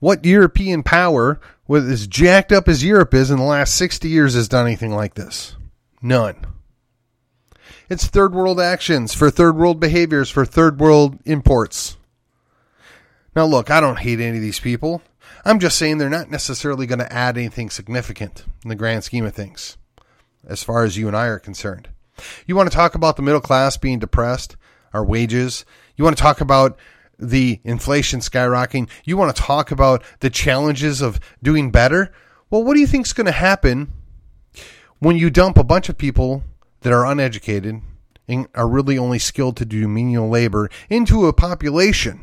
What 0.00 0.24
European 0.24 0.82
power, 0.82 1.40
with 1.68 1.88
as 1.88 2.06
jacked 2.06 2.50
up 2.50 2.66
as 2.66 2.82
Europe 2.82 3.14
is 3.14 3.30
in 3.30 3.36
the 3.36 3.44
last 3.44 3.76
60 3.76 4.08
years, 4.08 4.34
has 4.34 4.48
done 4.48 4.66
anything 4.66 4.94
like 4.94 5.14
this? 5.14 5.54
None. 6.02 6.46
It's 7.88 8.06
third 8.06 8.34
world 8.34 8.60
actions 8.60 9.14
for 9.14 9.30
third 9.30 9.56
world 9.56 9.78
behaviors 9.78 10.30
for 10.30 10.44
third 10.44 10.80
world 10.80 11.18
imports. 11.24 11.96
Now, 13.36 13.44
look, 13.44 13.70
I 13.70 13.80
don't 13.80 14.00
hate 14.00 14.20
any 14.20 14.38
of 14.38 14.42
these 14.42 14.60
people. 14.60 15.02
I'm 15.44 15.60
just 15.60 15.78
saying 15.78 15.98
they're 15.98 16.10
not 16.10 16.30
necessarily 16.30 16.86
going 16.86 16.98
to 16.98 17.12
add 17.12 17.38
anything 17.38 17.70
significant 17.70 18.44
in 18.64 18.68
the 18.68 18.74
grand 18.74 19.04
scheme 19.04 19.24
of 19.24 19.34
things, 19.34 19.76
as 20.46 20.64
far 20.64 20.84
as 20.84 20.96
you 20.96 21.06
and 21.06 21.16
I 21.16 21.26
are 21.26 21.38
concerned. 21.38 21.88
You 22.46 22.56
want 22.56 22.70
to 22.70 22.76
talk 22.76 22.94
about 22.94 23.16
the 23.16 23.22
middle 23.22 23.40
class 23.40 23.76
being 23.76 23.98
depressed, 23.98 24.56
our 24.92 25.04
wages. 25.04 25.64
You 25.96 26.04
want 26.04 26.16
to 26.16 26.22
talk 26.22 26.40
about 26.40 26.78
the 27.18 27.60
inflation 27.64 28.20
skyrocketing. 28.20 28.88
You 29.04 29.16
want 29.16 29.34
to 29.34 29.42
talk 29.42 29.70
about 29.70 30.02
the 30.20 30.30
challenges 30.30 31.00
of 31.00 31.18
doing 31.42 31.70
better. 31.70 32.12
Well, 32.50 32.64
what 32.64 32.74
do 32.74 32.80
you 32.80 32.86
think 32.86 33.06
is 33.06 33.12
going 33.12 33.26
to 33.26 33.32
happen 33.32 33.92
when 34.98 35.16
you 35.16 35.30
dump 35.30 35.58
a 35.58 35.64
bunch 35.64 35.88
of 35.88 35.98
people 35.98 36.44
that 36.80 36.92
are 36.92 37.06
uneducated 37.06 37.82
and 38.28 38.46
are 38.54 38.68
really 38.68 38.98
only 38.98 39.18
skilled 39.18 39.56
to 39.56 39.64
do 39.64 39.88
menial 39.88 40.28
labor 40.28 40.70
into 40.90 41.26
a 41.26 41.32
population. 41.32 42.20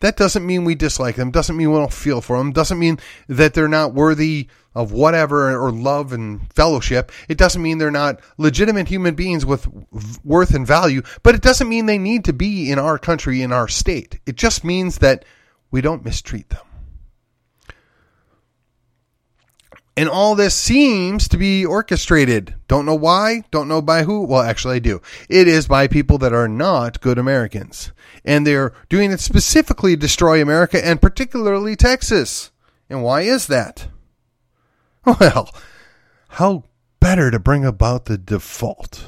That 0.00 0.16
doesn't 0.16 0.46
mean 0.46 0.64
we 0.64 0.74
dislike 0.74 1.16
them, 1.16 1.30
doesn't 1.30 1.56
mean 1.56 1.70
we 1.70 1.78
don't 1.78 1.92
feel 1.92 2.20
for 2.20 2.38
them, 2.38 2.52
doesn't 2.52 2.78
mean 2.78 2.98
that 3.28 3.54
they're 3.54 3.68
not 3.68 3.94
worthy 3.94 4.48
of 4.74 4.92
whatever 4.92 5.54
or 5.56 5.70
love 5.70 6.12
and 6.12 6.52
fellowship. 6.52 7.12
It 7.28 7.38
doesn't 7.38 7.62
mean 7.62 7.78
they're 7.78 7.90
not 7.90 8.20
legitimate 8.38 8.88
human 8.88 9.14
beings 9.14 9.44
with 9.44 9.68
worth 10.24 10.54
and 10.54 10.66
value, 10.66 11.02
but 11.22 11.34
it 11.34 11.42
doesn't 11.42 11.68
mean 11.68 11.86
they 11.86 11.98
need 11.98 12.24
to 12.24 12.32
be 12.32 12.70
in 12.70 12.78
our 12.78 12.98
country, 12.98 13.42
in 13.42 13.52
our 13.52 13.68
state. 13.68 14.20
It 14.26 14.36
just 14.36 14.64
means 14.64 14.98
that 14.98 15.24
we 15.70 15.80
don't 15.80 16.04
mistreat 16.04 16.48
them. 16.48 16.64
And 19.96 20.08
all 20.08 20.34
this 20.34 20.54
seems 20.54 21.28
to 21.28 21.36
be 21.36 21.66
orchestrated. 21.66 22.54
Don't 22.66 22.86
know 22.86 22.94
why, 22.94 23.44
don't 23.50 23.68
know 23.68 23.82
by 23.82 24.04
who. 24.04 24.24
Well, 24.24 24.40
actually, 24.40 24.76
I 24.76 24.78
do. 24.78 25.02
It 25.28 25.46
is 25.46 25.68
by 25.68 25.86
people 25.86 26.16
that 26.18 26.32
are 26.32 26.48
not 26.48 27.02
good 27.02 27.18
Americans. 27.18 27.92
And 28.24 28.46
they're 28.46 28.72
doing 28.88 29.12
it 29.12 29.20
specifically 29.20 29.94
to 29.94 30.00
destroy 30.00 30.40
America 30.40 30.84
and 30.84 31.02
particularly 31.02 31.76
Texas. 31.76 32.50
And 32.88 33.02
why 33.02 33.22
is 33.22 33.46
that? 33.48 33.88
Well, 35.04 35.52
how 36.28 36.62
better 37.00 37.32
to 37.32 37.40
bring 37.40 37.64
about 37.64 38.04
the 38.04 38.16
default? 38.16 39.06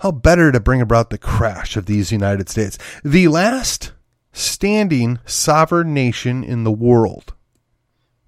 How 0.00 0.10
better 0.10 0.52
to 0.52 0.60
bring 0.60 0.82
about 0.82 1.08
the 1.08 1.16
crash 1.16 1.78
of 1.78 1.86
these 1.86 2.12
United 2.12 2.50
States, 2.50 2.76
the 3.02 3.28
last 3.28 3.92
standing 4.34 5.18
sovereign 5.24 5.94
nation 5.94 6.44
in 6.44 6.64
the 6.64 6.70
world? 6.70 7.32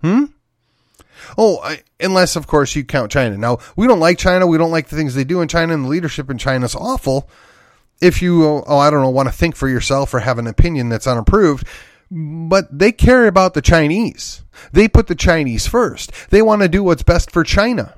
Hmm? 0.01 0.25
Oh, 1.37 1.61
I, 1.62 1.83
unless, 2.00 2.37
of 2.37 2.46
course, 2.46 2.74
you 2.76 2.85
count 2.85 3.12
China. 3.12 3.37
Now, 3.37 3.59
we 3.76 3.87
don't 3.87 4.00
like 4.00 4.18
China. 4.18 4.46
We 4.46 4.59
don't 4.59 4.70
like 4.70 4.88
the 4.88 4.96
things 4.96 5.14
they 5.14 5.24
do 5.24 5.40
in 5.40 5.48
China, 5.48 5.74
and 5.74 5.85
the 5.85 5.88
leadership 5.88 6.31
in 6.31 6.38
China 6.38 6.64
is 6.64 6.74
awful. 6.74 7.29
If 8.00 8.20
you, 8.20 8.44
oh, 8.44 8.79
I 8.79 8.90
don't 8.90 9.02
know, 9.02 9.11
want 9.11 9.29
to 9.29 9.35
think 9.35 9.57
for 9.57 9.68
yourself 9.68 10.12
or 10.12 10.20
have 10.20 10.38
an 10.38 10.46
opinion 10.46 10.88
that's 10.88 11.07
unapproved, 11.07 11.66
but 12.11 12.66
they 12.76 12.92
care 12.92 13.26
about 13.26 13.55
the 13.55 13.62
Chinese. 13.62 14.42
They 14.72 14.88
put 14.88 15.07
the 15.07 15.14
Chinese 15.14 15.66
first. 15.66 16.12
They 16.31 16.42
want 16.42 16.62
to 16.62 16.68
do 16.68 16.83
what's 16.83 17.02
best 17.02 17.31
for 17.31 17.42
China. 17.42 17.94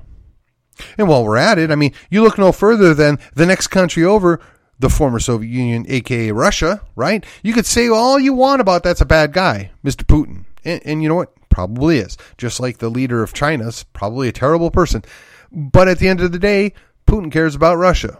And 0.97 1.07
while 1.07 1.23
we're 1.25 1.37
at 1.37 1.59
it, 1.59 1.71
I 1.71 1.75
mean, 1.75 1.93
you 2.09 2.23
look 2.23 2.37
no 2.37 2.51
further 2.51 2.93
than 2.93 3.19
the 3.35 3.45
next 3.45 3.67
country 3.67 4.03
over, 4.03 4.39
the 4.79 4.89
former 4.89 5.19
Soviet 5.19 5.49
Union, 5.49 5.85
aka 5.89 6.31
Russia, 6.31 6.81
right? 6.95 7.25
You 7.43 7.53
could 7.53 7.65
say 7.65 7.89
all 7.89 8.17
you 8.17 8.33
want 8.33 8.61
about 8.61 8.83
that's 8.83 9.01
a 9.01 9.05
bad 9.05 9.33
guy, 9.33 9.71
Mr. 9.83 10.03
Putin. 10.05 10.45
And, 10.63 10.81
and 10.85 11.03
you 11.03 11.09
know 11.09 11.15
what? 11.15 11.33
Probably 11.59 11.97
is. 11.97 12.17
Just 12.37 12.61
like 12.61 12.77
the 12.77 12.87
leader 12.87 13.21
of 13.21 13.33
China's 13.33 13.83
probably 13.83 14.29
a 14.29 14.31
terrible 14.31 14.71
person. 14.71 15.03
But 15.51 15.89
at 15.89 15.99
the 15.99 16.07
end 16.07 16.21
of 16.21 16.31
the 16.31 16.39
day, 16.39 16.71
Putin 17.05 17.29
cares 17.29 17.53
about 17.53 17.75
Russia. 17.75 18.17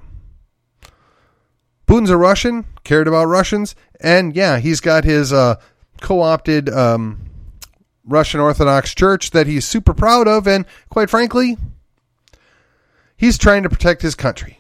Putin's 1.88 2.10
a 2.10 2.18
Russian, 2.18 2.66
cared 2.84 3.08
about 3.08 3.28
Russians, 3.28 3.76
and 4.02 4.36
yeah, 4.36 4.60
he's 4.60 4.82
got 4.82 5.06
his 5.06 5.32
uh, 5.32 5.56
co-opted 6.02 6.68
um, 6.68 7.30
Russian 8.04 8.42
Orthodox 8.42 8.94
Church 8.94 9.32
that 9.32 9.48
he's 9.48 9.64
super 9.64 9.94
proud 9.94 10.28
of, 10.28 10.46
and 10.46 10.66
quite 10.90 11.10
frankly, 11.10 11.56
he's 13.16 13.38
trying 13.38 13.64
to 13.64 13.70
protect 13.70 14.02
his 14.02 14.16
country. 14.16 14.60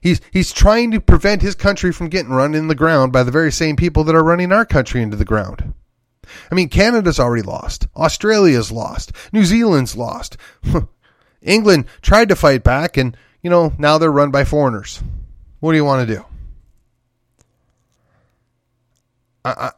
He's 0.00 0.20
he's 0.30 0.52
trying 0.52 0.92
to 0.92 1.00
prevent 1.00 1.42
his 1.42 1.56
country 1.56 1.92
from 1.92 2.10
getting 2.10 2.30
run 2.30 2.54
in 2.54 2.68
the 2.68 2.76
ground 2.76 3.12
by 3.12 3.24
the 3.24 3.32
very 3.32 3.50
same 3.50 3.74
people 3.74 4.04
that 4.04 4.14
are 4.14 4.22
running 4.22 4.52
our 4.52 4.64
country 4.64 5.02
into 5.02 5.16
the 5.16 5.24
ground. 5.24 5.74
I 6.50 6.54
mean, 6.54 6.68
Canada's 6.68 7.20
already 7.20 7.42
lost. 7.42 7.86
Australia's 7.96 8.72
lost. 8.72 9.12
New 9.32 9.44
Zealand's 9.44 9.96
lost. 9.96 10.36
England 11.42 11.86
tried 12.02 12.28
to 12.28 12.36
fight 12.36 12.64
back, 12.64 12.96
and 12.96 13.16
you 13.42 13.50
know 13.50 13.72
now 13.78 13.98
they're 13.98 14.10
run 14.10 14.30
by 14.30 14.44
foreigners. 14.44 15.02
What 15.60 15.72
do 15.72 15.76
you 15.76 15.84
want 15.84 16.08
to 16.08 16.14
do? 16.16 16.24
I, 19.44 19.70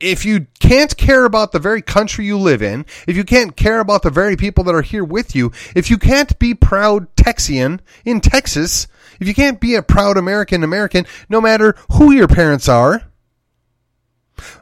if 0.00 0.24
you 0.24 0.46
can't 0.60 0.96
care 0.96 1.24
about 1.24 1.52
the 1.52 1.58
very 1.58 1.80
country 1.80 2.26
you 2.26 2.38
live 2.38 2.62
in, 2.62 2.84
if 3.06 3.16
you 3.16 3.24
can't 3.24 3.56
care 3.56 3.80
about 3.80 4.02
the 4.02 4.10
very 4.10 4.36
people 4.36 4.64
that 4.64 4.74
are 4.74 4.82
here 4.82 5.04
with 5.04 5.34
you, 5.34 5.52
if 5.74 5.90
you 5.90 5.98
can't 5.98 6.38
be 6.38 6.54
proud 6.54 7.14
Texian 7.16 7.80
in 8.04 8.20
Texas, 8.20 8.86
if 9.20 9.26
you 9.26 9.34
can't 9.34 9.60
be 9.60 9.74
a 9.74 9.82
proud 9.82 10.16
American 10.16 10.62
American, 10.62 11.06
no 11.28 11.40
matter 11.40 11.74
who 11.92 12.12
your 12.12 12.28
parents 12.28 12.68
are, 12.68 13.02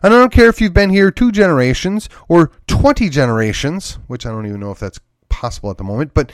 and 0.03 0.13
I 0.15 0.19
don't 0.19 0.33
care 0.33 0.49
if 0.49 0.61
you've 0.61 0.75
been 0.75 0.91
here 0.91 1.11
two 1.11 1.33
generations 1.33 2.09
or 2.29 2.51
20 2.67 3.09
generations, 3.09 3.99
which 4.07 4.27
I 4.27 4.31
don't 4.31 4.47
even 4.47 4.61
know 4.61 4.71
if 4.71 4.79
that's 4.79 5.01
possible 5.29 5.71
at 5.71 5.79
the 5.79 5.85
moment, 5.85 6.15
but 6.15 6.33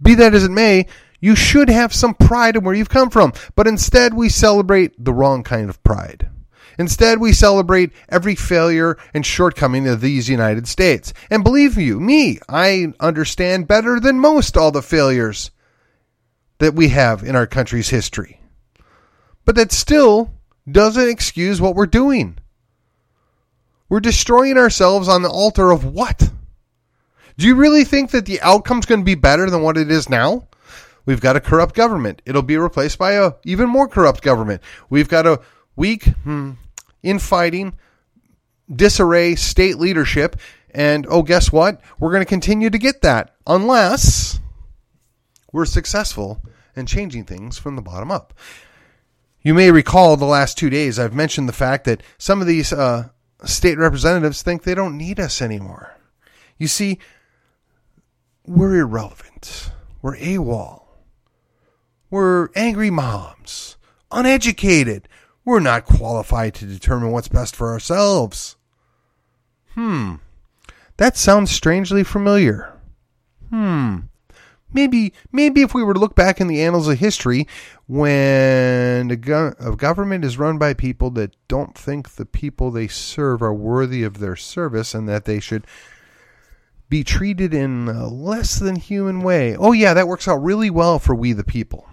be 0.00 0.14
that 0.14 0.34
as 0.34 0.44
it 0.44 0.50
may, 0.50 0.86
you 1.20 1.34
should 1.34 1.68
have 1.68 1.92
some 1.92 2.14
pride 2.14 2.56
in 2.56 2.64
where 2.64 2.74
you've 2.74 2.88
come 2.88 3.10
from. 3.10 3.32
But 3.56 3.66
instead, 3.66 4.14
we 4.14 4.28
celebrate 4.28 4.92
the 5.02 5.12
wrong 5.12 5.42
kind 5.42 5.68
of 5.68 5.82
pride. 5.82 6.28
Instead, 6.78 7.18
we 7.18 7.32
celebrate 7.32 7.90
every 8.08 8.36
failure 8.36 8.96
and 9.12 9.26
shortcoming 9.26 9.88
of 9.88 10.00
these 10.00 10.28
United 10.28 10.68
States. 10.68 11.12
And 11.28 11.42
believe 11.42 11.76
you, 11.76 11.98
me, 11.98 12.38
I 12.48 12.92
understand 13.00 13.66
better 13.66 13.98
than 13.98 14.20
most 14.20 14.56
all 14.56 14.70
the 14.70 14.80
failures 14.80 15.50
that 16.58 16.74
we 16.74 16.90
have 16.90 17.24
in 17.24 17.34
our 17.34 17.48
country's 17.48 17.88
history. 17.88 18.40
But 19.44 19.56
that 19.56 19.72
still 19.72 20.30
doesn't 20.70 21.08
excuse 21.08 21.60
what 21.60 21.74
we're 21.74 21.86
doing. 21.86 22.38
We're 23.88 24.00
destroying 24.00 24.58
ourselves 24.58 25.08
on 25.08 25.22
the 25.22 25.30
altar 25.30 25.70
of 25.70 25.84
what? 25.84 26.30
Do 27.38 27.46
you 27.46 27.54
really 27.54 27.84
think 27.84 28.10
that 28.10 28.26
the 28.26 28.40
outcome's 28.40 28.86
going 28.86 29.00
to 29.00 29.04
be 29.04 29.14
better 29.14 29.48
than 29.48 29.62
what 29.62 29.76
it 29.76 29.90
is 29.90 30.08
now? 30.08 30.48
We've 31.06 31.20
got 31.20 31.36
a 31.36 31.40
corrupt 31.40 31.74
government. 31.74 32.20
It'll 32.26 32.42
be 32.42 32.58
replaced 32.58 32.98
by 32.98 33.12
a 33.12 33.32
even 33.44 33.68
more 33.68 33.88
corrupt 33.88 34.22
government. 34.22 34.60
We've 34.90 35.08
got 35.08 35.26
a 35.26 35.40
weak, 35.74 36.04
hmm, 36.04 36.52
infighting, 37.02 37.78
disarray 38.70 39.36
state 39.36 39.78
leadership. 39.78 40.36
And 40.70 41.06
oh, 41.08 41.22
guess 41.22 41.50
what? 41.50 41.80
We're 41.98 42.10
going 42.10 42.20
to 42.20 42.26
continue 42.26 42.68
to 42.68 42.78
get 42.78 43.00
that 43.02 43.34
unless 43.46 44.38
we're 45.50 45.64
successful 45.64 46.42
in 46.76 46.84
changing 46.84 47.24
things 47.24 47.56
from 47.56 47.76
the 47.76 47.82
bottom 47.82 48.10
up. 48.10 48.34
You 49.40 49.54
may 49.54 49.70
recall 49.70 50.16
the 50.16 50.26
last 50.26 50.58
two 50.58 50.68
days 50.68 50.98
I've 50.98 51.14
mentioned 51.14 51.48
the 51.48 51.54
fact 51.54 51.84
that 51.84 52.02
some 52.18 52.42
of 52.42 52.46
these 52.46 52.70
uh, 52.72 53.08
state 53.44 53.78
representatives 53.78 54.42
think 54.42 54.62
they 54.62 54.74
don't 54.74 54.96
need 54.96 55.20
us 55.20 55.40
anymore. 55.40 55.94
You 56.58 56.66
see, 56.68 56.98
we're 58.46 58.80
irrelevant. 58.80 59.70
We're 60.02 60.16
AWOL. 60.16 60.82
We're 62.10 62.48
angry 62.54 62.90
moms, 62.90 63.76
uneducated. 64.10 65.08
We're 65.44 65.60
not 65.60 65.84
qualified 65.84 66.54
to 66.54 66.66
determine 66.66 67.10
what's 67.10 67.28
best 67.28 67.54
for 67.54 67.70
ourselves. 67.70 68.56
Hmm. 69.74 70.16
That 70.96 71.16
sounds 71.16 71.50
strangely 71.50 72.02
familiar. 72.02 72.72
Hmm. 73.50 73.98
Maybe, 74.72 75.14
maybe 75.32 75.62
if 75.62 75.72
we 75.72 75.82
were 75.82 75.94
to 75.94 76.00
look 76.00 76.14
back 76.14 76.40
in 76.40 76.46
the 76.46 76.62
annals 76.62 76.88
of 76.88 76.98
history, 76.98 77.46
when 77.86 79.10
a, 79.10 79.16
go- 79.16 79.54
a 79.58 79.74
government 79.74 80.24
is 80.24 80.38
run 80.38 80.58
by 80.58 80.74
people 80.74 81.10
that 81.12 81.34
don't 81.48 81.76
think 81.76 82.10
the 82.10 82.26
people 82.26 82.70
they 82.70 82.88
serve 82.88 83.42
are 83.42 83.54
worthy 83.54 84.02
of 84.02 84.18
their 84.18 84.36
service 84.36 84.94
and 84.94 85.08
that 85.08 85.24
they 85.24 85.40
should 85.40 85.66
be 86.88 87.02
treated 87.04 87.54
in 87.54 87.88
a 87.88 88.08
less 88.08 88.58
than 88.58 88.76
human 88.76 89.22
way. 89.22 89.56
Oh, 89.56 89.72
yeah, 89.72 89.94
that 89.94 90.08
works 90.08 90.28
out 90.28 90.42
really 90.42 90.70
well 90.70 90.98
for 90.98 91.14
we 91.14 91.32
the 91.32 91.44
people. 91.44 91.88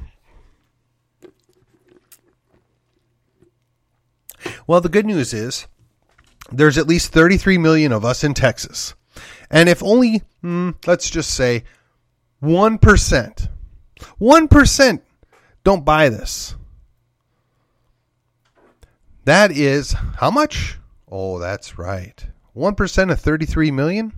Well, 4.67 4.81
the 4.81 4.89
good 4.89 5.05
news 5.05 5.33
is 5.33 5.67
there's 6.51 6.77
at 6.77 6.87
least 6.87 7.11
33 7.11 7.57
million 7.57 7.91
of 7.91 8.05
us 8.05 8.23
in 8.23 8.33
Texas. 8.33 8.95
And 9.49 9.69
if 9.69 9.81
only, 9.83 10.21
hmm, 10.41 10.71
let's 10.85 11.09
just 11.09 11.31
say, 11.31 11.63
1%, 12.43 13.49
1% 14.21 15.01
don't 15.63 15.85
buy 15.85 16.09
this, 16.09 16.55
that 19.25 19.51
is 19.51 19.93
how 20.17 20.29
much? 20.29 20.77
Oh, 21.11 21.39
that's 21.39 21.77
right. 21.77 22.25
1% 22.55 23.11
of 23.11 23.19
33 23.19 23.71
million? 23.71 24.13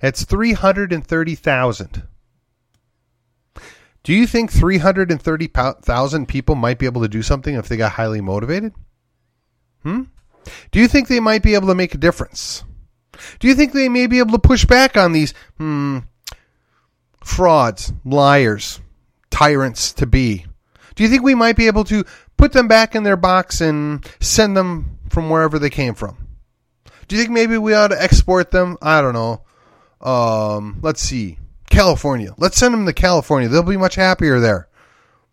That's 0.00 0.24
330,000. 0.24 2.02
Do 4.02 4.12
you 4.12 4.26
think 4.26 4.50
330,000 4.50 6.26
people 6.26 6.54
might 6.56 6.78
be 6.78 6.86
able 6.86 7.02
to 7.02 7.08
do 7.08 7.22
something 7.22 7.54
if 7.54 7.68
they 7.68 7.76
got 7.76 7.92
highly 7.92 8.20
motivated? 8.20 8.72
Hmm? 9.84 10.02
Do 10.72 10.80
you 10.80 10.88
think 10.88 11.06
they 11.06 11.20
might 11.20 11.42
be 11.42 11.54
able 11.54 11.68
to 11.68 11.74
make 11.74 11.94
a 11.94 11.98
difference? 11.98 12.64
Do 13.38 13.46
you 13.46 13.54
think 13.54 13.72
they 13.72 13.88
may 13.88 14.08
be 14.08 14.18
able 14.18 14.32
to 14.32 14.38
push 14.40 14.64
back 14.64 14.96
on 14.96 15.12
these 15.12 15.34
hmm, 15.58 15.98
frauds, 17.24 17.92
liars, 18.04 18.80
tyrants 19.30 19.92
to 19.94 20.06
be? 20.06 20.46
Do 20.94 21.02
you 21.02 21.08
think 21.08 21.22
we 21.22 21.34
might 21.34 21.56
be 21.56 21.66
able 21.66 21.84
to 21.84 22.04
put 22.36 22.52
them 22.52 22.68
back 22.68 22.94
in 22.94 23.02
their 23.02 23.16
box 23.16 23.60
and 23.60 24.06
send 24.20 24.56
them 24.56 24.98
from 25.10 25.30
wherever 25.30 25.58
they 25.58 25.70
came 25.70 25.94
from? 25.94 26.16
Do 27.08 27.16
you 27.16 27.22
think 27.22 27.32
maybe 27.32 27.58
we 27.58 27.74
ought 27.74 27.88
to 27.88 28.02
export 28.02 28.50
them? 28.50 28.76
I 28.80 29.00
don't 29.00 29.14
know. 29.14 29.42
Um, 30.00 30.80
let's 30.82 31.00
see. 31.00 31.38
California. 31.70 32.34
Let's 32.36 32.58
send 32.58 32.74
them 32.74 32.86
to 32.86 32.92
California. 32.92 33.48
They'll 33.48 33.62
be 33.62 33.76
much 33.76 33.94
happier 33.94 34.40
there. 34.40 34.68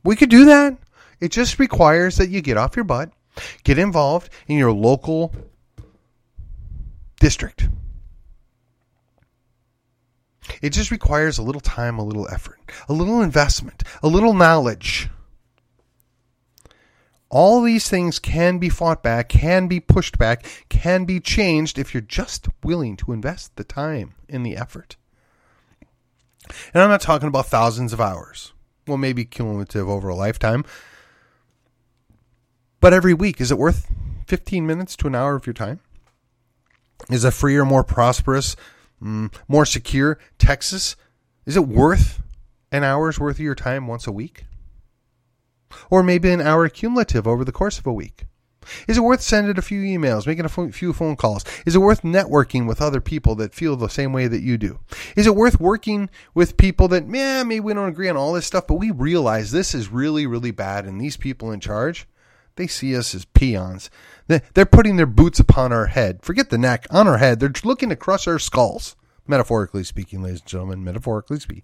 We 0.04 0.16
could 0.16 0.30
do 0.30 0.46
that. 0.46 0.78
It 1.20 1.32
just 1.32 1.60
requires 1.60 2.18
that 2.18 2.30
you 2.30 2.42
get 2.42 2.58
off 2.58 2.76
your 2.76 2.86
butt, 2.86 3.12
get 3.64 3.78
involved 3.78 4.30
in 4.48 4.58
your 4.58 4.72
local 4.72 5.34
district. 7.20 7.68
It 10.62 10.72
just 10.72 10.92
requires 10.92 11.38
a 11.38 11.44
little 11.44 11.62
time, 11.62 12.00
a 12.00 12.04
little 12.04 12.28
effort, 12.30 12.60
a 12.88 12.94
little 12.94 13.22
investment, 13.22 13.84
a 14.02 14.08
little 14.08 14.34
knowledge. 14.34 15.10
All 17.30 17.62
these 17.62 17.88
things 17.88 18.18
can 18.18 18.58
be 18.58 18.70
fought 18.70 19.04
back, 19.04 19.30
can 19.30 19.68
be 19.68 19.80
pushed 19.80 20.18
back, 20.18 20.46
can 20.68 21.06
be 21.06 21.20
changed 21.20 21.78
if 21.78 21.94
you're 21.94 22.02
just 22.02 22.48
willing 22.64 22.98
to 22.98 23.12
invest 23.12 23.56
the 23.56 23.64
time 23.64 24.16
and 24.28 24.44
the 24.46 24.58
effort. 24.58 24.96
And 26.74 26.82
I'm 26.82 26.90
not 26.90 27.02
talking 27.02 27.28
about 27.28 27.46
thousands 27.46 27.94
of 27.94 28.02
hours. 28.02 28.54
Well, 28.88 28.98
maybe 28.98 29.26
cumulative 29.26 29.88
over 29.88 30.10
a 30.10 30.16
lifetime. 30.16 30.66
But 32.80 32.94
every 32.94 33.14
week, 33.14 33.40
is 33.40 33.52
it 33.52 33.58
worth 33.58 33.92
15 34.28 34.66
minutes 34.66 34.96
to 34.98 35.08
an 35.08 35.16
hour 35.16 35.36
of 35.36 35.46
your 35.46 35.54
time? 35.54 35.82
Is 37.10 37.24
a 37.24 37.32
freer, 37.32 37.66
more 37.66 37.84
prosperous, 37.84 38.56
mm, 39.02 39.34
more 39.48 39.66
secure 39.66 40.20
Texas, 40.38 40.96
is 41.46 41.56
it 41.56 41.68
worth 41.68 42.22
an 42.72 42.84
hour's 42.84 43.20
worth 43.20 43.38
of 43.38 43.42
your 43.42 43.56
time 43.56 43.88
once 43.88 44.08
a 44.08 44.12
week? 44.12 44.46
Or 45.90 46.04
maybe 46.04 46.32
an 46.32 46.42
hour 46.42 46.68
cumulative 46.70 47.28
over 47.28 47.44
the 47.44 47.52
course 47.52 47.80
of 47.80 47.88
a 47.88 47.94
week? 47.94 48.26
Is 48.88 48.98
it 48.98 49.02
worth 49.02 49.22
sending 49.22 49.58
a 49.58 49.62
few 49.62 49.82
emails, 49.82 50.28
making 50.28 50.46
a 50.46 50.72
few 50.72 50.94
phone 50.94 51.16
calls? 51.16 51.44
Is 51.66 51.76
it 51.76 51.80
worth 51.80 52.02
networking 52.02 52.68
with 52.68 52.82
other 52.82 53.02
people 53.02 53.36
that 53.36 53.54
feel 53.54 53.76
the 53.76 53.88
same 53.88 54.14
way 54.14 54.28
that 54.28 54.42
you 54.42 54.58
do? 54.58 54.80
Is 55.16 55.26
it 55.26 55.36
worth 55.36 55.60
working 55.60 56.10
with 56.34 56.58
people 56.58 56.88
that, 56.90 57.08
yeah, 57.10 57.44
maybe 57.44 57.62
we 57.62 57.74
don't 57.74 57.90
agree 57.90 58.10
on 58.10 58.18
all 58.18 58.34
this 58.34 58.46
stuff, 58.46 58.68
but 58.68 58.76
we 58.76 58.92
realize 58.92 59.52
this 59.52 59.74
is 59.74 59.90
really, 59.90 60.28
really 60.28 60.52
bad, 60.52 60.86
and 60.86 61.00
these 61.00 61.18
people 61.18 61.52
in 61.52 61.60
charge, 61.60 62.08
they 62.60 62.68
see 62.68 62.96
us 62.96 63.16
as 63.16 63.26
peons. 63.26 63.90
They're 64.28 64.66
putting 64.66 64.98
their 64.98 65.08
boots 65.08 65.40
upon 65.40 65.74
our 65.74 65.88
head. 65.88 66.22
Forget 66.22 66.52
the 66.52 66.58
neck, 66.58 66.86
on 66.92 67.08
our 67.08 67.18
head. 67.18 67.40
They're 67.40 67.52
looking 67.64 67.90
to 67.90 67.96
crush 67.96 68.28
our 68.28 68.38
skulls. 68.38 68.96
Metaphorically 69.26 69.84
speaking, 69.84 70.22
ladies 70.22 70.42
and 70.42 70.50
gentlemen, 70.50 70.84
metaphorically 70.84 71.40
speaking 71.40 71.64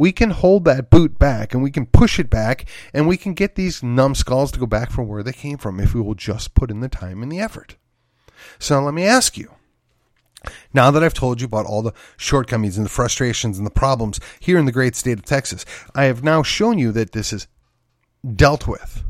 we 0.00 0.12
can 0.12 0.30
hold 0.30 0.64
that 0.64 0.88
boot 0.88 1.18
back 1.18 1.52
and 1.52 1.62
we 1.62 1.70
can 1.70 1.84
push 1.84 2.18
it 2.18 2.30
back 2.30 2.64
and 2.94 3.06
we 3.06 3.18
can 3.18 3.34
get 3.34 3.54
these 3.54 3.82
numbskulls 3.82 4.50
to 4.50 4.58
go 4.58 4.64
back 4.64 4.90
from 4.90 5.06
where 5.06 5.22
they 5.22 5.30
came 5.30 5.58
from 5.58 5.78
if 5.78 5.92
we 5.92 6.00
will 6.00 6.14
just 6.14 6.54
put 6.54 6.70
in 6.70 6.80
the 6.80 6.88
time 6.88 7.22
and 7.22 7.30
the 7.30 7.38
effort. 7.38 7.76
So 8.58 8.80
let 8.80 8.94
me 8.94 9.04
ask 9.04 9.36
you. 9.36 9.54
Now 10.72 10.90
that 10.90 11.04
I've 11.04 11.12
told 11.12 11.42
you 11.42 11.46
about 11.46 11.66
all 11.66 11.82
the 11.82 11.92
shortcomings 12.16 12.78
and 12.78 12.86
the 12.86 12.90
frustrations 12.90 13.58
and 13.58 13.66
the 13.66 13.70
problems 13.70 14.18
here 14.40 14.56
in 14.56 14.64
the 14.64 14.72
great 14.72 14.96
state 14.96 15.18
of 15.18 15.24
Texas, 15.26 15.66
I 15.94 16.04
have 16.04 16.24
now 16.24 16.42
shown 16.42 16.78
you 16.78 16.92
that 16.92 17.12
this 17.12 17.30
is 17.30 17.46
dealt 18.34 18.66
with. 18.66 19.04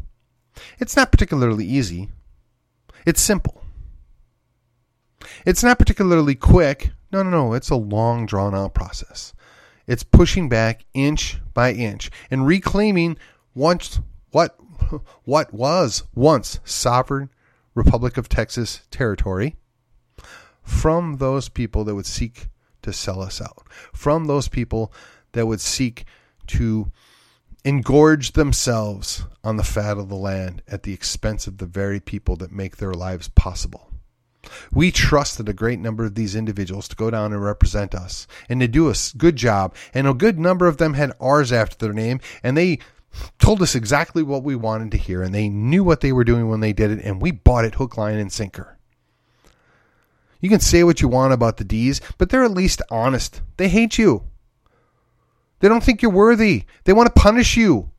It's 0.78 0.96
not 0.96 1.10
particularly 1.10 1.64
easy. 1.64 2.08
It's 3.06 3.20
simple. 3.20 3.62
It's 5.46 5.62
not 5.62 5.78
particularly 5.78 6.34
quick. 6.34 6.92
No, 7.12 7.22
no, 7.22 7.30
no. 7.30 7.52
It's 7.54 7.70
a 7.70 7.76
long, 7.76 8.26
drawn 8.26 8.54
out 8.54 8.74
process. 8.74 9.32
It's 9.86 10.02
pushing 10.02 10.48
back 10.48 10.84
inch 10.94 11.38
by 11.52 11.72
inch 11.72 12.10
and 12.30 12.46
reclaiming 12.46 13.16
once 13.54 14.00
what 14.30 14.56
what 15.24 15.52
was 15.52 16.04
once 16.14 16.60
sovereign 16.64 17.30
Republic 17.74 18.16
of 18.16 18.28
Texas 18.28 18.82
territory 18.90 19.56
from 20.62 21.16
those 21.16 21.48
people 21.48 21.84
that 21.84 21.94
would 21.94 22.06
seek 22.06 22.48
to 22.82 22.92
sell 22.92 23.20
us 23.20 23.40
out, 23.40 23.64
from 23.92 24.26
those 24.26 24.48
people 24.48 24.92
that 25.32 25.46
would 25.46 25.60
seek 25.60 26.04
to 26.46 26.90
engorge 27.64 28.32
themselves 28.32 29.24
on 29.44 29.56
the 29.56 29.64
fat 29.64 29.98
of 29.98 30.08
the 30.08 30.16
land 30.16 30.62
at 30.68 30.82
the 30.82 30.92
expense 30.92 31.46
of 31.46 31.58
the 31.58 31.66
very 31.66 32.00
people 32.00 32.36
that 32.36 32.52
make 32.52 32.76
their 32.76 32.94
lives 32.94 33.28
possible. 33.28 33.90
We 34.72 34.90
trusted 34.90 35.48
a 35.48 35.54
great 35.54 35.78
number 35.78 36.04
of 36.04 36.14
these 36.14 36.34
individuals 36.34 36.88
to 36.88 36.96
go 36.96 37.10
down 37.10 37.32
and 37.32 37.44
represent 37.44 37.94
us 37.94 38.26
and 38.48 38.60
to 38.60 38.68
do 38.68 38.88
a 38.88 38.94
good 39.16 39.36
job. 39.36 39.74
And 39.92 40.06
a 40.06 40.14
good 40.14 40.38
number 40.38 40.66
of 40.66 40.78
them 40.78 40.94
had 40.94 41.12
R's 41.20 41.52
after 41.52 41.76
their 41.76 41.92
name, 41.92 42.20
and 42.42 42.56
they 42.56 42.78
told 43.38 43.60
us 43.60 43.74
exactly 43.74 44.22
what 44.22 44.42
we 44.42 44.56
wanted 44.56 44.92
to 44.92 44.96
hear, 44.96 45.22
and 45.22 45.34
they 45.34 45.48
knew 45.48 45.84
what 45.84 46.00
they 46.00 46.12
were 46.12 46.24
doing 46.24 46.48
when 46.48 46.60
they 46.60 46.72
did 46.72 46.90
it, 46.90 47.04
and 47.04 47.20
we 47.20 47.30
bought 47.30 47.64
it 47.64 47.74
hook, 47.74 47.96
line, 47.96 48.18
and 48.18 48.32
sinker. 48.32 48.78
You 50.40 50.48
can 50.48 50.60
say 50.60 50.84
what 50.84 51.02
you 51.02 51.08
want 51.08 51.34
about 51.34 51.58
the 51.58 51.64
D's, 51.64 52.00
but 52.16 52.30
they're 52.30 52.44
at 52.44 52.52
least 52.52 52.80
honest. 52.90 53.42
They 53.58 53.68
hate 53.68 53.98
you. 53.98 54.29
They 55.60 55.68
don't 55.68 55.82
think 55.82 56.02
you're 56.02 56.10
worthy. 56.10 56.64
They 56.84 56.92
want 56.92 57.14
to 57.14 57.20
punish 57.20 57.56
you. 57.56 57.90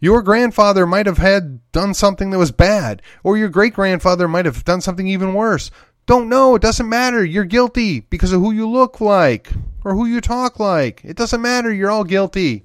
Your 0.00 0.22
grandfather 0.22 0.86
might 0.86 1.06
have 1.06 1.18
had 1.18 1.60
done 1.72 1.92
something 1.92 2.30
that 2.30 2.38
was 2.38 2.50
bad, 2.50 3.02
or 3.22 3.36
your 3.36 3.50
great 3.50 3.74
grandfather 3.74 4.26
might 4.26 4.46
have 4.46 4.64
done 4.64 4.80
something 4.80 5.06
even 5.06 5.34
worse. 5.34 5.70
Don't 6.06 6.28
know. 6.28 6.54
It 6.54 6.62
doesn't 6.62 6.88
matter. 6.88 7.24
You're 7.24 7.44
guilty 7.44 8.00
because 8.00 8.32
of 8.32 8.40
who 8.40 8.50
you 8.50 8.68
look 8.68 9.00
like 9.00 9.52
or 9.84 9.94
who 9.94 10.06
you 10.06 10.20
talk 10.20 10.58
like. 10.58 11.02
It 11.04 11.16
doesn't 11.16 11.42
matter. 11.42 11.72
You're 11.72 11.90
all 11.90 12.04
guilty. 12.04 12.64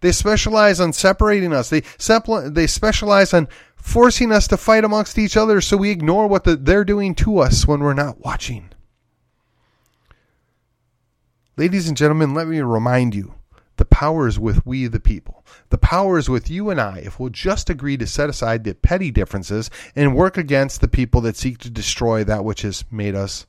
They 0.00 0.12
specialize 0.12 0.80
on 0.80 0.92
separating 0.92 1.52
us. 1.52 1.70
They 1.70 1.80
they 1.80 2.66
specialize 2.66 3.34
on 3.34 3.48
forcing 3.76 4.30
us 4.32 4.46
to 4.48 4.56
fight 4.56 4.84
amongst 4.84 5.18
each 5.18 5.36
other 5.36 5.60
so 5.60 5.76
we 5.76 5.90
ignore 5.90 6.28
what 6.28 6.44
the, 6.44 6.56
they're 6.56 6.84
doing 6.84 7.14
to 7.16 7.38
us 7.38 7.66
when 7.66 7.80
we're 7.80 7.94
not 7.94 8.20
watching. 8.20 8.67
Ladies 11.58 11.88
and 11.88 11.96
gentlemen, 11.96 12.34
let 12.34 12.46
me 12.46 12.60
remind 12.60 13.16
you 13.16 13.34
the 13.78 13.84
power 13.84 14.28
is 14.28 14.38
with 14.38 14.64
we, 14.64 14.86
the 14.86 15.00
people. 15.00 15.44
The 15.70 15.76
power 15.76 16.16
is 16.16 16.28
with 16.28 16.48
you 16.48 16.70
and 16.70 16.80
I 16.80 16.98
if 16.98 17.18
we'll 17.18 17.30
just 17.30 17.68
agree 17.68 17.96
to 17.96 18.06
set 18.06 18.30
aside 18.30 18.62
the 18.62 18.76
petty 18.76 19.10
differences 19.10 19.68
and 19.96 20.14
work 20.14 20.38
against 20.38 20.80
the 20.80 20.86
people 20.86 21.20
that 21.22 21.36
seek 21.36 21.58
to 21.58 21.68
destroy 21.68 22.22
that 22.22 22.44
which 22.44 22.62
has 22.62 22.84
made 22.92 23.16
us 23.16 23.44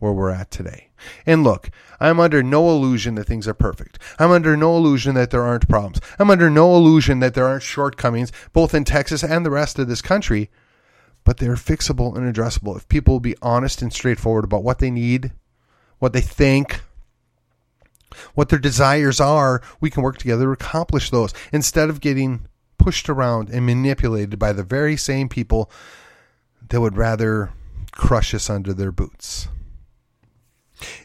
where 0.00 0.10
we're 0.10 0.30
at 0.30 0.50
today. 0.50 0.88
And 1.24 1.44
look, 1.44 1.70
I'm 2.00 2.18
under 2.18 2.42
no 2.42 2.68
illusion 2.68 3.14
that 3.14 3.26
things 3.28 3.46
are 3.46 3.54
perfect. 3.54 4.00
I'm 4.18 4.32
under 4.32 4.56
no 4.56 4.76
illusion 4.76 5.14
that 5.14 5.30
there 5.30 5.44
aren't 5.44 5.68
problems. 5.68 6.00
I'm 6.18 6.30
under 6.30 6.50
no 6.50 6.74
illusion 6.74 7.20
that 7.20 7.34
there 7.34 7.46
aren't 7.46 7.62
shortcomings, 7.62 8.32
both 8.52 8.74
in 8.74 8.82
Texas 8.82 9.22
and 9.22 9.46
the 9.46 9.50
rest 9.50 9.78
of 9.78 9.86
this 9.86 10.02
country. 10.02 10.50
But 11.22 11.36
they're 11.36 11.54
fixable 11.54 12.16
and 12.16 12.34
addressable 12.34 12.76
if 12.76 12.88
people 12.88 13.14
will 13.14 13.20
be 13.20 13.36
honest 13.40 13.82
and 13.82 13.92
straightforward 13.92 14.42
about 14.42 14.64
what 14.64 14.80
they 14.80 14.90
need, 14.90 15.30
what 16.00 16.12
they 16.12 16.20
think, 16.20 16.80
what 18.34 18.48
their 18.48 18.58
desires 18.58 19.20
are, 19.20 19.62
we 19.80 19.90
can 19.90 20.02
work 20.02 20.18
together 20.18 20.44
to 20.44 20.50
accomplish 20.52 21.10
those 21.10 21.32
instead 21.52 21.90
of 21.90 22.00
getting 22.00 22.46
pushed 22.78 23.08
around 23.08 23.48
and 23.50 23.64
manipulated 23.64 24.38
by 24.38 24.52
the 24.52 24.64
very 24.64 24.96
same 24.96 25.28
people 25.28 25.70
that 26.68 26.80
would 26.80 26.96
rather 26.96 27.52
crush 27.92 28.34
us 28.34 28.50
under 28.50 28.72
their 28.72 28.92
boots. 28.92 29.48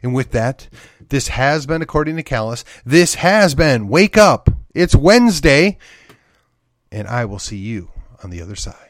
And 0.02 0.13
with 0.13 0.32
that, 0.32 0.70
this 1.10 1.28
has 1.30 1.65
been, 1.65 1.82
according 1.82 2.15
to 2.15 2.24
Callus, 2.24 2.65
this 2.86 3.15
has 3.15 3.54
been 3.54 3.88
Wake 3.88 4.17
Up. 4.17 4.50
It's 4.74 4.96
Wednesday, 4.96 5.78
and 6.91 7.08
I 7.08 7.26
will 7.26 7.39
see 7.39 7.58
you 7.58 7.91
on 8.24 8.30
the 8.30 8.41
other 8.41 8.56
side. 8.56 8.87